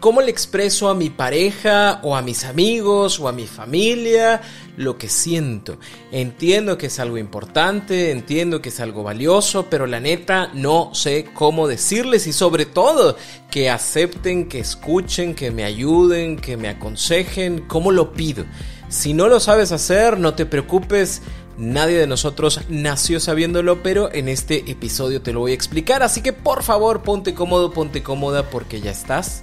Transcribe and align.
¿Cómo 0.00 0.20
le 0.20 0.30
expreso 0.30 0.88
a 0.88 0.94
mi 0.94 1.10
pareja 1.10 1.98
o 2.04 2.14
a 2.14 2.22
mis 2.22 2.44
amigos 2.44 3.18
o 3.18 3.26
a 3.26 3.32
mi 3.32 3.48
familia 3.48 4.40
lo 4.76 4.96
que 4.96 5.08
siento? 5.08 5.78
Entiendo 6.12 6.78
que 6.78 6.86
es 6.86 7.00
algo 7.00 7.18
importante, 7.18 8.12
entiendo 8.12 8.62
que 8.62 8.68
es 8.68 8.78
algo 8.78 9.02
valioso, 9.02 9.66
pero 9.68 9.88
la 9.88 9.98
neta 9.98 10.52
no 10.54 10.94
sé 10.94 11.26
cómo 11.34 11.66
decirles 11.66 12.28
y 12.28 12.32
sobre 12.32 12.64
todo 12.64 13.16
que 13.50 13.70
acepten, 13.70 14.48
que 14.48 14.60
escuchen, 14.60 15.34
que 15.34 15.50
me 15.50 15.64
ayuden, 15.64 16.36
que 16.36 16.56
me 16.56 16.68
aconsejen, 16.68 17.64
¿cómo 17.66 17.90
lo 17.90 18.12
pido? 18.12 18.44
Si 18.88 19.14
no 19.14 19.26
lo 19.26 19.40
sabes 19.40 19.72
hacer, 19.72 20.20
no 20.20 20.34
te 20.34 20.46
preocupes. 20.46 21.22
Nadie 21.56 21.98
de 21.98 22.06
nosotros 22.06 22.60
nació 22.68 23.18
sabiéndolo, 23.18 23.82
pero 23.82 24.14
en 24.14 24.28
este 24.28 24.70
episodio 24.70 25.22
te 25.22 25.32
lo 25.32 25.40
voy 25.40 25.50
a 25.50 25.56
explicar. 25.56 26.04
Así 26.04 26.22
que 26.22 26.32
por 26.32 26.62
favor, 26.62 27.02
ponte 27.02 27.34
cómodo, 27.34 27.72
ponte 27.72 28.04
cómoda 28.04 28.48
porque 28.48 28.80
ya 28.80 28.92
estás 28.92 29.42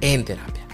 en 0.00 0.24
terapia. 0.24 0.66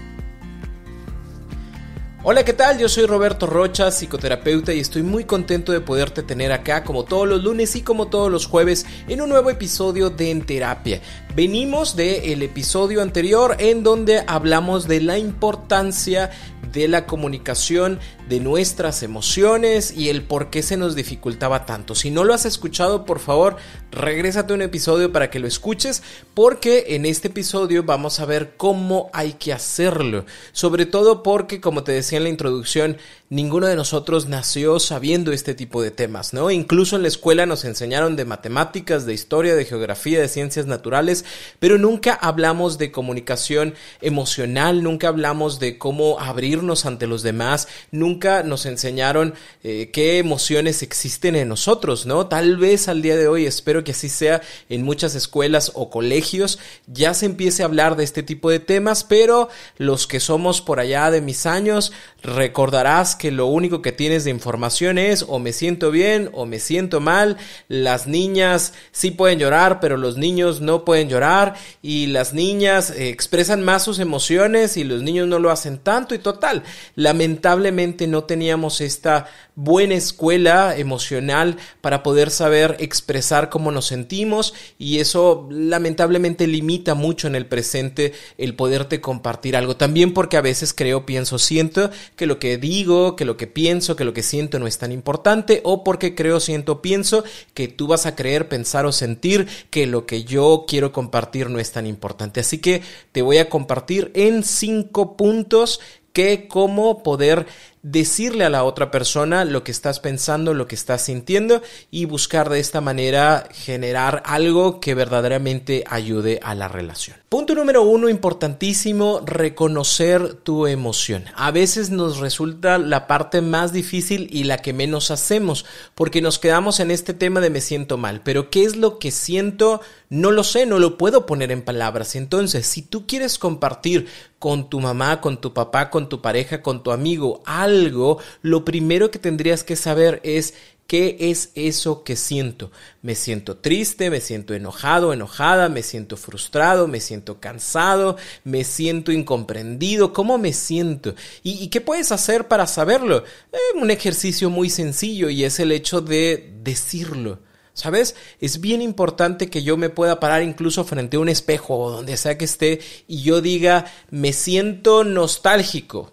Hola, 2.25 2.45
¿qué 2.45 2.53
tal? 2.53 2.78
Yo 2.78 2.89
soy 2.89 3.06
Roberto 3.06 3.48
Rocha, 3.48 3.91
psicoterapeuta 3.91 4.73
y 4.73 4.79
estoy 4.79 5.03
muy 5.03 5.25
contento 5.25 5.73
de 5.73 5.81
poderte 5.81 6.23
tener 6.23 6.53
acá 6.53 6.84
como 6.84 7.05
todos 7.05 7.27
los 7.27 7.42
lunes 7.42 7.75
y 7.75 7.83
como 7.83 8.06
todos 8.06 8.31
los 8.31 8.47
jueves 8.47 8.87
en 9.09 9.23
un 9.23 9.29
nuevo 9.29 9.51
episodio 9.51 10.09
de 10.09 10.31
En 10.31 10.47
Terapia. 10.47 11.01
Venimos 11.34 11.97
del 11.97 12.42
episodio 12.42 13.03
anterior 13.03 13.56
en 13.59 13.83
donde 13.83 14.23
hablamos 14.29 14.87
de 14.87 15.01
la 15.01 15.19
importancia 15.19 16.31
de 16.73 16.89
la 16.89 17.06
comunicación 17.06 18.01
de 18.28 18.41
nuestras 18.41 19.03
emociones 19.03 19.92
y 19.97 20.09
el 20.09 20.23
por 20.23 20.51
qué 20.51 20.62
se 20.62 20.77
nos 20.77 20.95
dificultaba 20.95 21.67
tanto. 21.67 21.95
Si 21.95 22.11
no 22.11 22.25
lo 22.25 22.34
has 22.34 22.47
escuchado, 22.47 23.05
por 23.05 23.19
favor, 23.19 23.56
regrésate 23.91 24.53
a 24.53 24.56
un 24.56 24.62
episodio 24.62 25.12
para 25.12 25.31
que 25.31 25.39
lo 25.39 25.47
escuches, 25.47 26.03
porque 26.34 26.87
en 26.89 27.06
este 27.06 27.29
episodio 27.29 27.83
vamos 27.84 28.20
a 28.20 28.27
ver 28.27 28.55
cómo 28.56 29.11
hay 29.12 29.34
que 29.34 29.53
hacerlo. 29.53 30.25
Sobre 30.53 30.87
todo 30.87 31.23
porque, 31.23 31.61
como 31.61 31.84
te 31.84 31.92
decía 31.92 32.19
en 32.19 32.25
la 32.25 32.31
introducción, 32.31 32.97
ninguno 33.33 33.67
de 33.67 33.77
nosotros 33.77 34.27
nació 34.29 34.79
sabiendo 34.79 35.33
este 35.33 35.55
tipo 35.55 35.81
de 35.81 35.91
temas, 35.91 36.35
¿no? 36.35 36.51
Incluso 36.51 36.97
en 36.97 37.03
la 37.03 37.09
escuela 37.09 37.47
nos 37.47 37.65
enseñaron 37.65 38.15
de 38.15 38.27
matemáticas, 38.27 39.07
de 39.07 39.15
historia, 39.15 39.55
de 39.55 39.65
geografía, 39.65 40.21
de 40.21 40.29
ciencias 40.29 40.67
naturales, 40.67 41.25
pero 41.59 41.79
nunca 41.79 42.13
hablamos 42.13 42.77
de 42.77 42.93
comunicación 42.93 43.73
emocional, 44.03 44.83
nunca 44.83 45.09
hablamos 45.09 45.61
de 45.61 45.79
cómo 45.79 46.21
abrirnos 46.21 46.85
ante 46.85 47.07
los 47.07 47.23
demás, 47.23 47.69
nunca 47.91 48.43
nos 48.43 48.67
enseñaron 48.67 49.33
eh, 49.65 49.89
qué 49.95 50.19
emociones 50.19 50.83
existen 50.83 51.35
en 51.35 51.49
nosotros, 51.49 52.05
¿no? 52.05 52.27
Tal 52.27 52.59
vez 52.59 52.87
al 52.87 53.01
día 53.01 53.17
de 53.17 53.29
hoy, 53.29 53.47
espero 53.47 53.83
que 53.83 53.93
así 53.93 54.11
sea 54.11 54.43
en 54.69 54.83
muchas 54.83 55.15
escuelas 55.15 55.73
o 55.75 55.89
colegios, 55.89 56.59
ya 56.87 57.15
se 57.15 57.25
empiece 57.25 57.63
a 57.63 57.67
hablar 57.67 57.97
de 57.97 58.05
este 58.05 58.23
tipo 58.23 58.51
de 58.51 58.61
temas, 58.61 59.05
pero 59.05 59.49
los 59.79 60.07
que 60.07 60.21
somos 60.21 60.61
por 60.61 60.81
allá 60.81 61.11
de 61.11 61.23
mis 61.23 61.47
años, 61.47 61.93
recordarás 62.23 63.17
que 63.22 63.22
lo 63.31 63.47
único 63.47 63.83
que 63.83 63.92
tienes 63.92 64.24
de 64.24 64.30
información 64.30 64.98
es 64.98 65.24
o 65.29 65.39
me 65.39 65.52
siento 65.52 65.91
bien 65.91 66.30
o 66.33 66.47
me 66.47 66.58
siento 66.58 67.01
mal, 67.01 67.36
las 67.69 68.07
niñas 68.07 68.73
sí 68.91 69.11
pueden 69.11 69.39
llorar, 69.39 69.80
pero 69.80 69.97
los 69.97 70.17
niños 70.17 70.61
no 70.61 70.85
pueden 70.85 71.08
llorar. 71.08 71.55
Y 71.83 72.07
las 72.07 72.35
niñas 72.35 72.91
eh, 72.91 73.08
expresan 73.08 73.63
más 73.63 73.85
sus 73.85 73.98
emociones 73.98 74.77
y 74.77 74.85
los 74.85 75.02
niños 75.02 75.29
no 75.29 75.39
lo 75.39 75.51
hacen 75.51 75.79
tanto. 75.79 76.14
Y 76.14 76.19
total, 76.19 76.63
lamentablemente 76.95 78.07
no 78.07 78.24
teníamos 78.24 78.80
esta 78.80 79.27
buena 79.55 79.95
escuela 79.95 80.77
emocional 80.77 81.58
para 81.80 82.02
poder 82.02 82.30
saber 82.30 82.77
expresar 82.80 83.51
cómo 83.51 83.70
nos 83.70 83.86
sentimos. 83.86 84.55
Y 84.79 84.98
eso 84.98 85.48
lamentablemente 85.51 86.47
limita 86.47 86.95
mucho 86.95 87.27
en 87.27 87.35
el 87.35 87.47
presente 87.47 88.13
el 88.39 88.55
poderte 88.55 89.01
compartir 89.01 89.57
algo. 89.57 89.77
También 89.77 90.14
porque 90.14 90.36
a 90.36 90.42
veces 90.42 90.73
creo, 90.73 91.07
pienso, 91.07 91.39
siento 91.39 91.91
que 92.17 92.27
lo 92.27 92.39
que 92.39 92.58
digo, 92.58 93.11
que 93.17 93.24
lo 93.24 93.36
que 93.36 93.46
pienso, 93.46 93.96
que 93.96 94.05
lo 94.05 94.12
que 94.12 94.23
siento 94.23 94.58
no 94.58 94.67
es 94.67 94.78
tan 94.78 94.92
importante 94.92 95.61
o 95.64 95.84
porque 95.84 96.14
creo, 96.14 96.40
siento, 96.40 96.83
pienso 96.83 97.24
que 97.55 97.68
tú 97.68 97.86
vas 97.86 98.06
a 98.06 98.14
creer, 98.14 98.48
pensar 98.48 98.86
o 98.86 98.92
sentir 98.92 99.46
que 99.70 99.86
lo 99.86 100.06
que 100.06 100.24
yo 100.24 100.64
quiero 100.67 100.92
compartir 100.92 101.50
no 101.50 101.58
es 101.58 101.73
tan 101.73 101.86
importante. 101.86 102.40
Así 102.40 102.58
que 102.58 102.83
te 103.12 103.23
voy 103.23 103.39
a 103.39 103.48
compartir 103.48 104.11
en 104.14 104.42
cinco 104.42 105.17
puntos 105.17 105.80
que 106.12 106.46
cómo 106.46 107.02
poder 107.02 107.46
decirle 107.83 108.45
a 108.45 108.51
la 108.51 108.63
otra 108.63 108.91
persona 108.91 109.45
lo 109.45 109.65
que 109.65 109.73
estás 109.73 109.98
pensando, 109.98 110.55
lo 110.55 110.69
que 110.69 110.77
estás 110.77 111.03
sintiendo 111.03 111.63
y 111.91 112.05
buscar 112.05 112.48
de 112.48 112.61
esta 112.61 112.81
manera 112.81 113.48
generar 113.53 114.23
algo 114.25 114.81
que 114.81 114.95
verdaderamente 114.95 115.85
ayude 115.89 116.39
a 116.42 116.55
la 116.55 116.69
relación. 116.69 117.17
Punto 117.29 117.55
número 117.55 117.83
uno, 117.83 118.09
importantísimo, 118.09 119.21
reconocer 119.25 120.35
tu 120.35 120.67
emoción. 120.67 121.25
A 121.35 121.51
veces 121.51 121.91
nos 121.91 122.19
resulta 122.19 122.79
la 122.79 123.07
parte 123.07 123.41
más 123.41 123.73
difícil 123.73 124.29
y 124.31 124.45
la 124.45 124.59
que 124.59 124.73
menos 124.73 125.11
hacemos 125.11 125.65
porque 125.95 126.23
nos 126.23 126.39
quedamos 126.39 126.79
en 126.79 126.91
este 126.91 127.15
tema 127.15 127.41
de 127.41 127.51
me 127.51 127.61
siento 127.61 127.97
mal, 127.97 128.21
pero 128.23 128.50
¿qué 128.50 128.65
es 128.65 128.76
lo 128.76 128.99
que 128.99 129.11
siento? 129.11 129.81
No 130.09 130.31
lo 130.31 130.44
sé, 130.44 130.67
no 130.67 130.79
lo 130.79 130.99
puedo 130.99 131.26
poner 131.26 131.50
en 131.50 131.62
palabras. 131.62 132.17
Entonces, 132.17 132.67
si 132.67 132.82
tú 132.82 133.06
quieres 133.06 133.38
compartir 133.38 134.09
con 134.38 134.69
tu 134.69 134.81
mamá, 134.81 135.21
con 135.21 135.41
tu 135.41 135.55
papá, 135.55 135.88
con 135.88 136.09
tu 136.09 136.21
pareja, 136.21 136.62
con 136.62 136.82
tu 136.82 136.91
amigo, 136.91 137.43
algo, 137.47 137.72
lo 137.73 138.65
primero 138.65 139.11
que 139.11 139.19
tendrías 139.19 139.65
que 139.65 139.77
saber 139.77 140.21
es 140.25 140.55
¿Qué 140.93 141.17
es 141.19 141.53
eso 141.55 142.05
que 142.05 142.17
siento? 142.17 142.71
Me 143.00 143.15
siento 143.15 143.56
triste, 143.56 144.11
me 144.11 144.21
siento 144.21 144.53
enojado, 144.53 145.15
enojada, 145.15 145.71
me 145.71 145.83
siento 145.83 146.19
frustrado, 146.19 146.87
me 146.87 147.00
siento 147.00 147.41
cansado, 147.41 148.19
me 148.44 148.62
siento 148.62 149.11
incomprendido. 149.11 150.12
¿Cómo 150.12 150.37
me 150.37 150.53
siento? 150.53 151.15
¿Y, 151.43 151.69
qué 151.69 151.81
puedes 151.81 152.12
hacer 152.12 152.47
para 152.47 152.67
saberlo? 152.67 153.25
Eh, 153.53 153.79
un 153.81 153.91
ejercicio 153.91 154.50
muy 154.50 154.69
sencillo 154.69 155.31
y 155.31 155.44
es 155.44 155.61
el 155.61 155.73
hecho 155.73 156.03
de 156.03 156.53
decirlo. 156.62 157.39
¿Sabes? 157.73 158.15
Es 158.39 158.61
bien 158.61 158.83
importante 158.83 159.49
que 159.49 159.62
yo 159.62 159.79
me 159.79 159.89
pueda 159.89 160.21
parar 160.21 160.43
incluso 160.43 160.85
frente 160.85 161.17
a 161.17 161.21
un 161.21 161.31
espejo 161.31 161.79
o 161.79 161.91
donde 161.91 162.19
sea 162.19 162.37
que 162.37 162.44
esté 162.44 162.81
y 163.09 163.23
yo 163.23 163.41
diga, 163.41 163.87
me 164.11 164.35
siento 164.35 165.05
nostálgico 165.05 166.12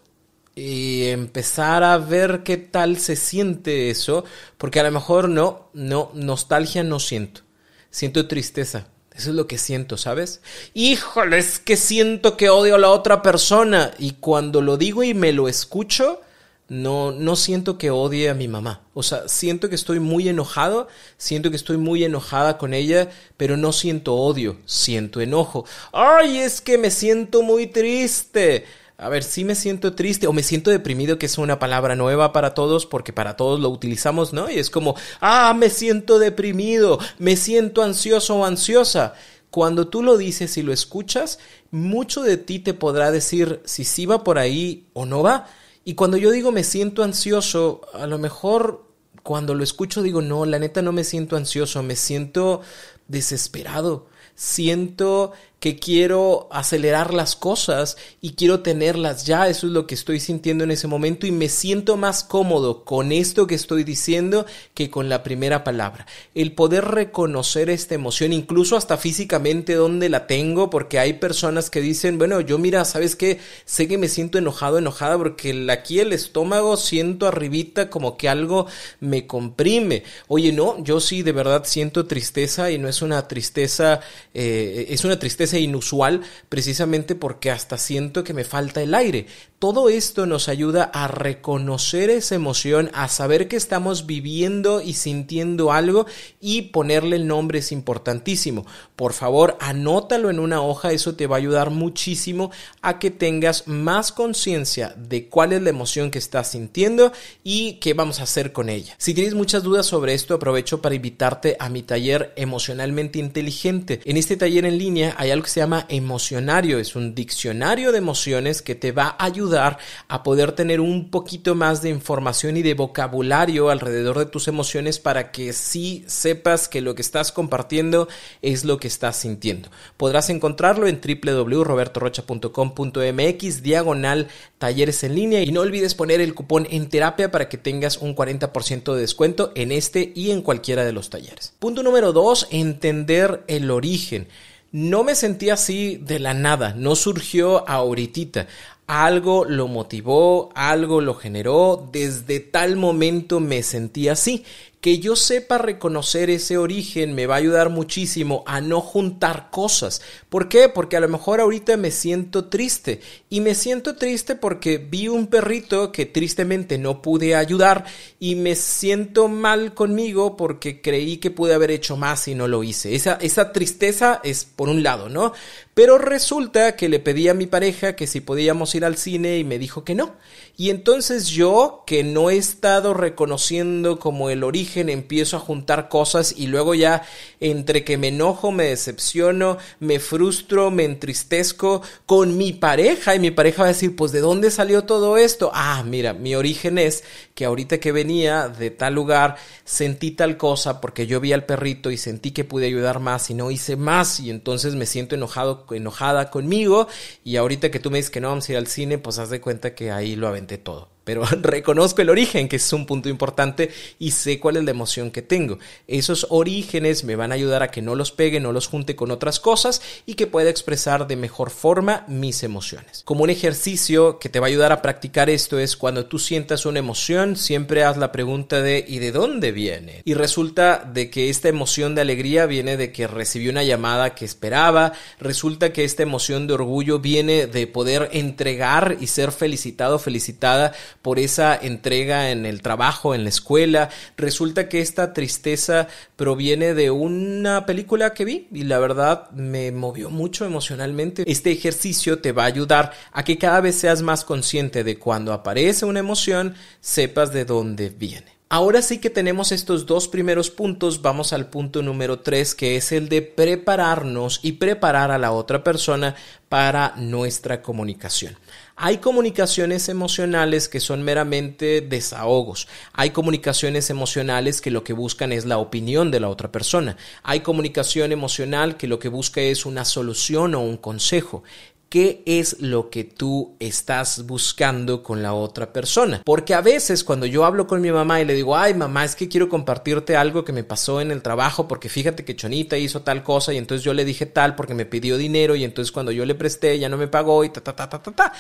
y 0.59 1.08
empezar 1.08 1.84
a 1.84 1.97
ver 1.97 2.44
qué 2.44 2.58
tal 2.58 3.00
se 3.00 3.16
siente 3.16 3.90
eso, 3.90 4.25
porque 4.58 4.81
a 4.81 4.84
lo 4.84 4.92
mejor 4.92 5.30
no, 5.30 5.70
no, 5.74 6.12
nostalgia 6.14 6.84
no 6.84 7.00
siento, 7.00 7.42
siento 7.90 8.28
tristeza. 8.28 8.88
Eso 9.16 9.31
es 9.31 9.36
lo 9.36 9.47
que 9.47 9.58
siento, 9.58 9.97
¿sabes? 9.97 10.42
Híjole, 10.74 11.40
es 11.40 11.59
que 11.59 11.75
siento 11.75 12.38
que 12.38 12.50
odio 12.50 12.75
a 12.75 12.80
la 12.80 12.90
otra 12.90 13.22
persona. 13.22 13.92
Y 14.00 14.14
cuando 14.14 14.62
lo 14.62 14.78
digo 14.78 15.03
y 15.03 15.14
me 15.14 15.34
lo 15.34 15.50
escucho, 15.50 16.22
no, 16.70 17.12
no 17.12 17.36
siento 17.36 17.78
que 17.78 17.91
odie 17.91 18.30
a 18.30 18.34
mi 18.34 18.47
mamá. 18.47 18.81
O 18.94 19.03
sea, 19.03 19.28
siento 19.28 19.68
que 19.68 19.76
estoy 19.76 20.00
muy 20.00 20.30
enojado, 20.30 20.88
siento 21.18 21.50
que 21.50 21.58
estoy 21.58 21.76
muy 21.76 22.06
enojada 22.06 22.58
con 22.58 22.74
ella, 22.74 23.09
pero 23.36 23.58
no 23.58 23.74
siento 23.74 24.16
odio, 24.16 24.58
siento 24.66 25.20
enojo. 25.20 25.66
Ay, 25.91 26.38
es 26.38 26.62
que 26.62 26.78
me 26.78 26.90
siento 26.90 27.41
muy 27.41 27.67
triste 27.67 28.66
a 28.99 29.07
ver, 29.07 29.23
sí 29.23 29.46
me 29.46 29.55
siento 29.55 29.93
triste 29.93 30.28
o 30.28 30.34
me 30.34 30.43
siento 30.43 30.72
deprimido, 30.72 31.17
que 31.17 31.28
es 31.28 31.37
una 31.37 31.57
palabra 31.57 31.96
nueva 31.96 32.34
para 32.34 32.53
todos, 32.53 32.85
porque 32.85 33.13
para 33.13 33.37
todos 33.37 33.59
lo 33.61 33.69
utilizamos, 33.69 34.34
¿no? 34.34 34.49
Y 34.49 34.59
es 34.59 34.69
como, 34.69 34.96
ah, 35.22 35.53
me 35.57 35.69
siento 35.69 36.19
deprimido, 36.19 36.99
me 37.17 37.37
siento 37.37 37.81
ansioso 37.81 38.35
o 38.35 38.46
ansiosa. 38.46 39.13
Cuando 39.51 39.87
tú 39.87 40.03
lo 40.03 40.17
dices 40.17 40.57
y 40.57 40.63
lo 40.63 40.73
escuchas, 40.73 41.40
mucho 41.72 42.23
de 42.23 42.35
ti 42.35 42.59
te 42.59 42.73
podrá 42.73 43.09
decir 43.09 43.61
si 43.63 43.85
sí 43.85 44.05
va 44.05 44.23
por 44.23 44.37
ahí 44.37 44.85
o 44.93 45.05
no 45.05 45.23
va. 45.23 45.47
Y 45.85 45.95
cuando 45.95 46.17
yo 46.17 46.31
digo 46.31 46.52
me 46.52 46.66
siento 46.66 47.02
ansioso, 47.02 47.81
a 47.93 48.05
lo 48.05 48.17
mejor 48.19 48.85
cuando 49.23 49.55
lo 49.55 49.63
escucho 49.63 50.02
digo, 50.02 50.22
no, 50.22 50.45
la 50.45 50.59
neta 50.59 50.81
no 50.81 50.91
me 50.91 51.05
siento 51.05 51.37
ansioso, 51.37 51.81
me 51.84 51.95
siento 51.95 52.61
desesperado, 53.07 54.07
siento 54.35 55.31
que 55.59 55.78
quiero 55.78 56.47
acelerar 56.52 57.14
las 57.14 57.35
cosas 57.35 57.97
y 58.22 58.32
quiero 58.34 58.61
tenerlas 58.61 59.26
ya. 59.26 59.47
Eso 59.50 59.67
es 59.67 59.73
lo 59.73 59.88
que 59.88 59.96
estoy 59.96 60.20
sintiendo 60.20 60.64
en 60.64 60.72
ese 60.72 60.88
momento 60.88 61.28
y 61.28 61.32
me 61.32 61.50
siento 61.50 61.97
más 61.97 62.23
cómodo 62.23 62.85
con 62.85 63.11
esto 63.11 63.46
que 63.46 63.56
estoy 63.56 63.84
diciendo 63.84 64.46
que 64.73 64.90
con 64.90 65.09
la 65.09 65.22
primera 65.22 65.64
palabra. 65.64 66.06
El 66.34 66.53
poder 66.53 66.85
reconocer 66.85 67.70
esta 67.70 67.96
emoción, 67.96 68.32
incluso 68.32 68.78
hasta 68.78 68.97
físicamente 68.97 69.73
donde 69.73 70.09
la 70.09 70.28
tengo, 70.28 70.70
porque 70.70 71.00
hay 71.00 71.14
personas 71.14 71.70
que 71.70 71.82
dicen, 71.82 72.17
bueno, 72.17 72.40
yo 72.41 72.58
mira, 72.58 72.85
¿sabes 72.85 73.16
qué? 73.16 73.40
Sé 73.66 73.88
que 73.88 73.97
me 73.97 74.08
siento 74.08 74.38
enojado, 74.38 74.78
enojada, 74.78 75.17
porque 75.17 75.67
aquí 75.70 76.00
el 76.00 76.14
estómago 76.14 76.78
siento 76.78 77.28
arribita 77.28 77.90
como 77.90 78.16
que 78.16 78.29
algo 78.29 78.67
me 79.02 79.28
comprime. 79.28 80.03
Oye, 80.28 80.53
no, 80.53 80.82
yo 80.84 81.02
sí 81.02 81.22
de 81.22 81.34
verdad 81.34 81.64
siento 81.66 82.05
tristeza 82.05 82.72
y 82.72 82.78
no 82.78 82.88
es 82.88 83.02
una 83.02 83.28
tristeza, 83.28 84.00
eh, 84.34 84.88
es 84.90 85.03
una 85.03 85.20
tristeza 85.20 85.48
inusual 85.57 86.22
precisamente 86.49 87.16
porque 87.16 87.49
hasta 87.49 87.78
siento 87.78 88.23
que 88.23 88.35
me 88.35 88.43
falta 88.43 88.81
el 88.84 88.93
aire. 88.93 89.25
Todo 89.59 89.90
esto 89.90 90.26
nos 90.26 90.47
ayuda 90.47 90.85
a 90.85 91.09
reconocer 91.09 92.09
esa 92.09 92.34
emoción, 92.34 92.90
a 92.94 93.09
saber 93.09 93.50
que 93.50 93.58
estamos 93.58 94.06
viviendo 94.06 94.79
y 94.79 94.94
sintiendo 94.94 95.73
algo 95.73 96.06
y 96.40 96.61
ponerle 96.61 97.17
el 97.17 97.28
nombre 97.28 97.59
es 97.59 97.73
importantísimo. 97.73 98.66
Por 98.96 99.11
favor, 99.11 99.58
anótalo 99.59 100.29
en 100.29 100.40
una 100.40 100.61
hoja, 100.61 100.94
eso 100.94 101.16
te 101.16 101.28
va 101.28 101.35
a 101.35 101.40
ayudar 101.40 101.72
muchísimo 101.72 102.52
a 102.82 103.00
que 103.00 103.11
tengas 103.11 103.67
más 103.67 104.14
conciencia 104.14 104.96
de 104.96 105.28
cuál 105.28 105.52
es 105.52 105.62
la 105.62 105.72
emoción 105.72 106.09
que 106.09 106.20
estás 106.20 106.52
sintiendo 106.52 107.12
y 107.44 107.79
qué 107.82 107.94
vamos 107.94 108.22
a 108.22 108.23
hacer 108.23 108.53
con 108.53 108.70
ella. 108.70 108.96
Si 108.97 109.14
tienes 109.14 109.34
muchas 109.34 109.64
dudas 109.64 109.85
sobre 109.85 110.14
esto, 110.14 110.35
aprovecho 110.35 110.82
para 110.82 110.96
invitarte 110.96 111.58
a 111.59 111.67
mi 111.67 111.84
taller 111.84 112.32
emocionalmente 112.38 113.20
inteligente. 113.20 114.00
En 114.05 114.16
este 114.16 114.38
taller 114.38 114.64
en 114.64 114.78
línea 114.78 115.16
hay 115.17 115.32
algo 115.32 115.44
que 115.44 115.52
se 115.52 115.59
llama 115.59 115.85
emocionario, 115.90 116.79
es 116.79 116.96
un 116.96 117.14
diccionario 117.14 117.91
de 117.91 117.97
emociones 117.97 118.62
que 118.62 118.76
te 118.76 118.94
va 118.94 119.17
a 119.20 119.26
ayudar 119.26 119.48
a 119.57 120.23
poder 120.23 120.51
tener 120.51 120.81
un 120.81 121.09
poquito 121.09 121.55
más 121.55 121.81
de 121.81 121.90
información 121.90 122.57
y 122.57 122.61
de 122.61 122.73
vocabulario 122.73 123.69
alrededor 123.69 124.19
de 124.19 124.25
tus 124.25 124.47
emociones 124.47 124.99
para 124.99 125.31
que 125.31 125.53
sí 125.53 126.03
sepas 126.07 126.67
que 126.67 126.81
lo 126.81 126.96
que 126.96 127.01
estás 127.01 127.31
compartiendo 127.31 128.09
es 128.41 128.66
lo 128.66 128.78
que 128.78 128.87
estás 128.87 129.16
sintiendo. 129.17 129.69
Podrás 129.97 130.29
encontrarlo 130.29 130.87
en 130.87 131.01
www.robertorocha.com.mx 131.01 133.63
diagonal 133.63 134.28
talleres 134.57 135.03
en 135.03 135.16
línea 135.16 135.41
y 135.41 135.52
no 135.52 135.61
olvides 135.61 135.95
poner 135.95 136.22
el 136.22 136.35
cupón 136.35 136.67
en 136.69 136.90
terapia 136.90 137.31
para 137.31 137.49
que 137.49 137.57
tengas 137.57 137.97
un 137.97 138.16
40% 138.16 138.93
de 138.93 139.02
descuento 139.02 139.52
en 139.55 139.72
este 139.72 140.11
y 140.16 140.29
en 140.31 140.41
cualquiera 140.41 140.84
de 140.85 140.91
los 140.91 141.09
talleres. 141.09 141.53
Punto 141.59 141.84
número 141.84 142.11
2, 142.13 142.47
entender 142.52 143.43
el 143.47 143.72
origen. 143.72 144.28
No 144.72 145.03
me 145.03 145.16
sentí 145.16 145.49
así 145.49 145.97
de 145.97 146.19
la 146.19 146.35
nada, 146.35 146.75
no 146.75 146.95
surgió 146.95 147.67
ahorita 147.67 148.45
algo 148.90 149.46
lo 149.46 149.68
motivó, 149.68 150.50
algo 150.56 151.00
lo 151.00 151.14
generó, 151.14 151.88
desde 151.91 152.40
tal 152.40 152.76
momento 152.76 153.40
me 153.40 153.62
sentí 153.62 154.09
así 154.09 154.44
que 154.81 154.99
yo 154.99 155.16
sepa 155.17 155.58
reconocer 155.58 156.29
ese 156.29 156.58
origen 156.58 157.14
me 157.14 157.28
va 157.28 157.35
a 157.35 157.40
ayudar 157.40 157.70
muchísimo 157.70 158.43
a 158.47 158.61
no 158.61 158.79
juntar 158.79 159.49
cosas. 159.52 160.02
¿Por 160.29 160.47
qué? 160.47 160.70
Porque 160.70 160.96
a 160.96 161.02
lo 161.02 161.09
mejor 161.09 161.41
ahorita 161.41 161.76
me 161.76 161.91
siento 161.91 162.46
triste 162.46 163.02
y 163.29 163.41
me 163.41 163.55
siento 163.55 163.97
triste 163.97 164.35
porque 164.35 164.78
vi 164.78 165.09
un 165.09 165.28
perrito 165.28 165.91
que 165.91 166.05
tristemente 166.05 166.78
no 166.78 167.02
pude 167.02 167.35
ayudar 167.35 167.84
y 168.20 168.35
me 168.35 168.55
siento 168.55 169.28
mal 169.28 169.73
conmigo 169.73 170.37
porque 170.37 170.81
creí 170.81 171.17
que 171.17 171.31
pude 171.31 171.53
haber 171.53 171.72
hecho 171.72 171.97
más 171.97 172.28
y 172.29 172.35
no 172.35 172.47
lo 172.47 172.64
hice. 172.64 172.96
Esa, 172.96 173.17
esa 173.22 173.52
tristeza 173.52 174.22
es 174.23 174.46
por 174.46 174.70
un 174.70 174.81
lado, 174.81 175.09
¿no? 175.09 175.34
Pero 175.73 175.97
resulta 175.97 176.76
que 176.76 176.90
le 176.90 176.99
pedí 176.99 177.28
a 177.28 177.34
mi 177.34 177.47
pareja 177.47 177.96
que 177.96 178.08
si 178.08 178.22
podíamos 178.22 178.76
ir 178.76 178.85
al 178.85 178.97
cine 178.97 179.37
y 179.37 179.43
me 179.43 179.59
dijo 179.59 179.84
que 179.84 179.96
no. 179.96 180.16
Y 180.59 180.72
entonces 180.72 181.29
yo, 181.29 181.84
que 181.88 182.03
no 182.03 182.29
he 182.29 182.35
estado 182.35 182.94
reconociendo 182.94 183.97
como 183.97 184.29
el 184.29 184.44
origen, 184.44 184.90
empiezo 184.90 185.38
a 185.38 185.40
juntar 185.40 185.88
cosas 185.88 186.34
y 186.35 186.47
luego 186.47 186.76
ya 186.76 187.03
entre 187.40 187.85
que 187.85 187.97
me 187.97 188.09
enojo, 188.09 188.52
me 188.52 188.66
decepciono, 188.66 189.58
me 189.79 190.00
frustro, 190.00 190.70
me 190.70 190.84
entristezco 190.84 191.82
con 192.06 192.38
mi 192.38 192.52
pareja. 192.52 193.16
Y 193.16 193.20
mi 193.20 193.32
pareja 193.32 193.61
va 193.61 193.70
a 193.70 193.72
decir, 193.72 193.96
pues 193.96 194.11
¿de 194.11 194.20
dónde 194.20 194.52
salió 194.52 194.84
todo 194.84 195.17
esto? 195.17 195.50
Ah, 195.53 195.82
mira, 195.88 196.11
mi 196.11 196.35
origen 196.35 196.78
es 196.78 197.05
que 197.35 197.46
ahorita 197.46 197.79
que 197.79 197.94
venía 197.94 198.50
de 198.50 198.70
tal 198.70 198.96
lugar 198.96 199.38
sentí 199.64 200.12
tal 200.12 200.35
cosa 200.35 200.82
porque 200.82 201.08
yo 201.08 201.22
vi 201.22 201.32
al 201.32 201.46
perrito 201.46 201.90
y 201.90 201.96
sentí 201.96 202.32
que 202.32 202.44
pude 202.44 202.66
ayudar 202.66 203.00
más 203.00 203.29
y 203.29 203.34
no 203.34 203.50
hice 203.50 203.78
más 203.78 204.20
y 204.20 204.29
entonces 204.29 204.76
me 204.76 204.85
siento 204.85 205.16
enojado, 205.16 205.66
enojada 205.72 206.29
conmigo. 206.29 206.90
Y 207.23 207.38
ahorita 207.38 207.72
que 207.72 207.79
tú 207.79 207.90
me 207.91 208.00
dices 208.00 208.12
que 208.12 208.20
no 208.20 208.28
vamos 208.28 208.50
a 208.50 208.52
ir 208.52 208.58
al 208.58 208.67
cine, 208.67 208.97
pues 208.97 209.20
haz 209.20 209.29
de 209.29 209.40
cuenta 209.40 209.73
que 209.73 209.91
ahí 209.91 210.17
lo 210.17 210.28
aventé 210.28 210.48
todo 210.57 210.90
pero 211.03 211.23
reconozco 211.41 212.01
el 212.01 212.09
origen, 212.09 212.47
que 212.47 212.57
es 212.57 212.73
un 212.73 212.85
punto 212.85 213.09
importante, 213.09 213.72
y 213.97 214.11
sé 214.11 214.40
cuál 214.40 214.57
es 214.57 214.63
la 214.63 214.72
emoción 214.72 215.11
que 215.11 215.22
tengo. 215.22 215.59
Esos 215.87 216.28
orígenes 216.29 217.03
me 217.03 217.16
van 217.16 217.31
a 217.31 217.35
ayudar 217.35 217.63
a 217.63 217.72
que 217.72 217.81
no 217.81 217.96
los 217.96 218.11
pegue, 218.11 218.40
no 218.40 218.51
los 218.51 218.67
junte 218.67 218.96
con 218.96 219.11
otras 219.11 219.40
cosas 219.40 219.81
y 220.05 220.16
que 220.16 220.28
pueda 220.28 220.49
expresar 220.49 221.07
de 221.07 221.16
mejor 221.16 221.49
forma 221.49 222.05
mis 222.07 222.43
emociones. 222.43 223.03
Como 223.05 223.23
un 223.23 223.29
ejercicio 223.29 224.19
que 224.19 224.29
te 224.29 224.40
va 224.40 224.47
a 224.47 224.49
ayudar 224.49 224.72
a 224.72 224.81
practicar 224.81 225.29
esto 225.29 225.59
es 225.59 225.78
cuando 225.78 226.05
tú 226.05 226.19
sientas 226.19 226.66
una 226.66 226.79
emoción, 226.79 227.35
siempre 227.35 227.84
haz 227.84 227.97
la 227.97 228.11
pregunta 228.11 228.61
de 228.61 228.84
¿y 228.87 228.99
de 228.99 229.11
dónde 229.11 229.52
viene? 229.52 230.02
Y 230.05 230.13
resulta 230.13 230.78
de 230.78 231.09
que 231.09 231.29
esta 231.29 231.49
emoción 231.49 231.95
de 231.95 232.02
alegría 232.02 232.45
viene 232.45 232.78
de 232.78 232.91
que 232.91 233.07
recibí 233.07 233.49
una 233.49 233.63
llamada 233.63 234.16
que 234.16 234.25
esperaba, 234.25 234.93
resulta 235.19 235.73
que 235.73 235.84
esta 235.84 236.03
emoción 236.03 236.47
de 236.47 236.53
orgullo 236.53 236.99
viene 236.99 237.47
de 237.47 237.67
poder 237.67 238.09
entregar 238.13 238.97
y 238.99 239.07
ser 239.07 239.31
felicitado, 239.31 239.99
felicitada 239.99 240.73
por 241.01 241.19
esa 241.19 241.55
entrega 241.55 242.31
en 242.31 242.46
el 242.46 242.61
trabajo, 242.61 243.16
en 243.16 243.23
la 243.23 243.29
escuela. 243.29 243.90
Resulta 244.17 244.69
que 244.69 244.81
esta 244.81 245.13
tristeza 245.13 245.87
proviene 246.16 246.73
de 246.73 246.91
una 246.91 247.66
película 247.66 248.13
que 248.13 248.25
vi 248.25 248.47
y 248.51 248.63
la 248.63 248.79
verdad 248.79 249.29
me 249.31 249.72
movió 249.72 250.09
mucho 250.09 250.46
emocionalmente. 250.46 251.23
Este 251.25 251.51
ejercicio 251.51 252.19
te 252.19 252.31
va 252.31 252.43
a 252.43 252.47
ayudar 252.47 252.93
a 253.11 253.23
que 253.23 253.37
cada 253.37 253.61
vez 253.61 253.75
seas 253.75 254.01
más 254.01 254.23
consciente 254.23 254.84
de 254.84 254.97
cuando 254.97 255.34
aparece 255.34 255.85
una 255.85 255.99
emoción, 255.99 256.55
sepas 256.81 257.31
de 257.34 257.45
dónde 257.45 257.89
viene. 257.89 258.39
Ahora 258.51 258.81
sí 258.81 258.98
que 258.98 259.12
tenemos 259.12 259.51
estos 259.51 259.86
dos 259.86 260.07
primeros 260.07 260.50
puntos, 260.50 261.03
vamos 261.03 261.34
al 261.34 261.51
punto 261.51 261.84
número 261.84 262.22
tres, 262.22 262.55
que 262.55 262.77
es 262.77 262.91
el 262.91 263.07
de 263.07 263.22
prepararnos 263.22 264.39
y 264.41 264.53
preparar 264.53 265.12
a 265.12 265.19
la 265.19 265.31
otra 265.34 265.63
persona 265.63 266.15
para 266.50 266.95
nuestra 266.98 267.62
comunicación. 267.62 268.36
Hay 268.81 269.00
comunicaciones 269.00 269.89
emocionales 269.89 270.70
que 270.70 270.79
son 270.79 271.03
meramente 271.03 271.81
desahogos. 271.81 272.70
Hay 272.93 273.10
comunicaciones 273.10 273.89
emocionales 273.89 274.62
que 274.62 274.72
lo 274.72 274.86
que 274.86 274.93
buscan 274.93 275.34
es 275.34 275.43
la 275.43 275.58
opinión 275.58 276.12
de 276.12 276.22
la 276.22 276.29
otra 276.29 276.50
persona. 276.50 276.96
Hay 277.22 277.41
comunicación 277.41 278.13
emocional 278.13 278.77
que 278.77 278.88
lo 278.88 278.98
que 278.98 279.10
busca 279.10 279.41
es 279.41 279.65
una 279.65 279.84
solución 279.84 280.55
o 280.55 280.62
un 280.62 280.77
consejo 280.77 281.43
qué 281.89 282.22
es 282.25 282.62
lo 282.62 282.89
que 282.89 283.03
tú 283.03 283.55
estás 283.60 284.25
buscando 284.25 285.01
con 285.01 285.24
la 285.24 285.34
otra 285.34 285.74
persona. 285.74 286.22
Porque 286.24 286.53
a 286.53 286.62
veces 286.62 287.03
cuando 287.03 287.25
yo 287.25 287.46
hablo 287.46 287.67
con 287.67 287.81
mi 287.81 287.91
mamá 287.91 288.22
y 288.22 288.25
le 288.25 288.36
digo, 288.36 288.55
ay 288.55 288.75
mamá, 288.75 289.03
es 289.03 289.15
que 289.15 289.27
quiero 289.27 289.50
compartirte 289.50 290.15
algo 290.15 290.46
que 290.46 290.53
me 290.53 290.63
pasó 290.63 291.01
en 291.01 291.12
el 291.12 291.22
trabajo 291.22 291.67
porque 291.67 291.89
fíjate 291.89 292.24
que 292.24 292.36
Chonita 292.36 292.77
hizo 292.77 293.01
tal 293.01 293.24
cosa 293.24 293.53
y 293.53 293.58
entonces 293.58 293.84
yo 293.84 293.93
le 293.93 294.05
dije 294.05 294.27
tal 294.27 294.55
porque 294.55 294.75
me 294.75 294.86
pidió 294.86 295.17
dinero 295.17 295.55
y 295.55 295.63
entonces 295.63 295.91
cuando 295.91 296.12
yo 296.12 296.25
le 296.25 296.36
presté 296.36 296.77
ya 296.77 296.89
no 296.89 296.98
me 296.98 297.08
pagó 297.08 297.43
y 297.43 297.50
ta 297.50 297.62
ta 297.62 297.75
ta 297.75 297.89
ta 297.89 298.01
ta 298.01 298.12
ta. 298.12 298.34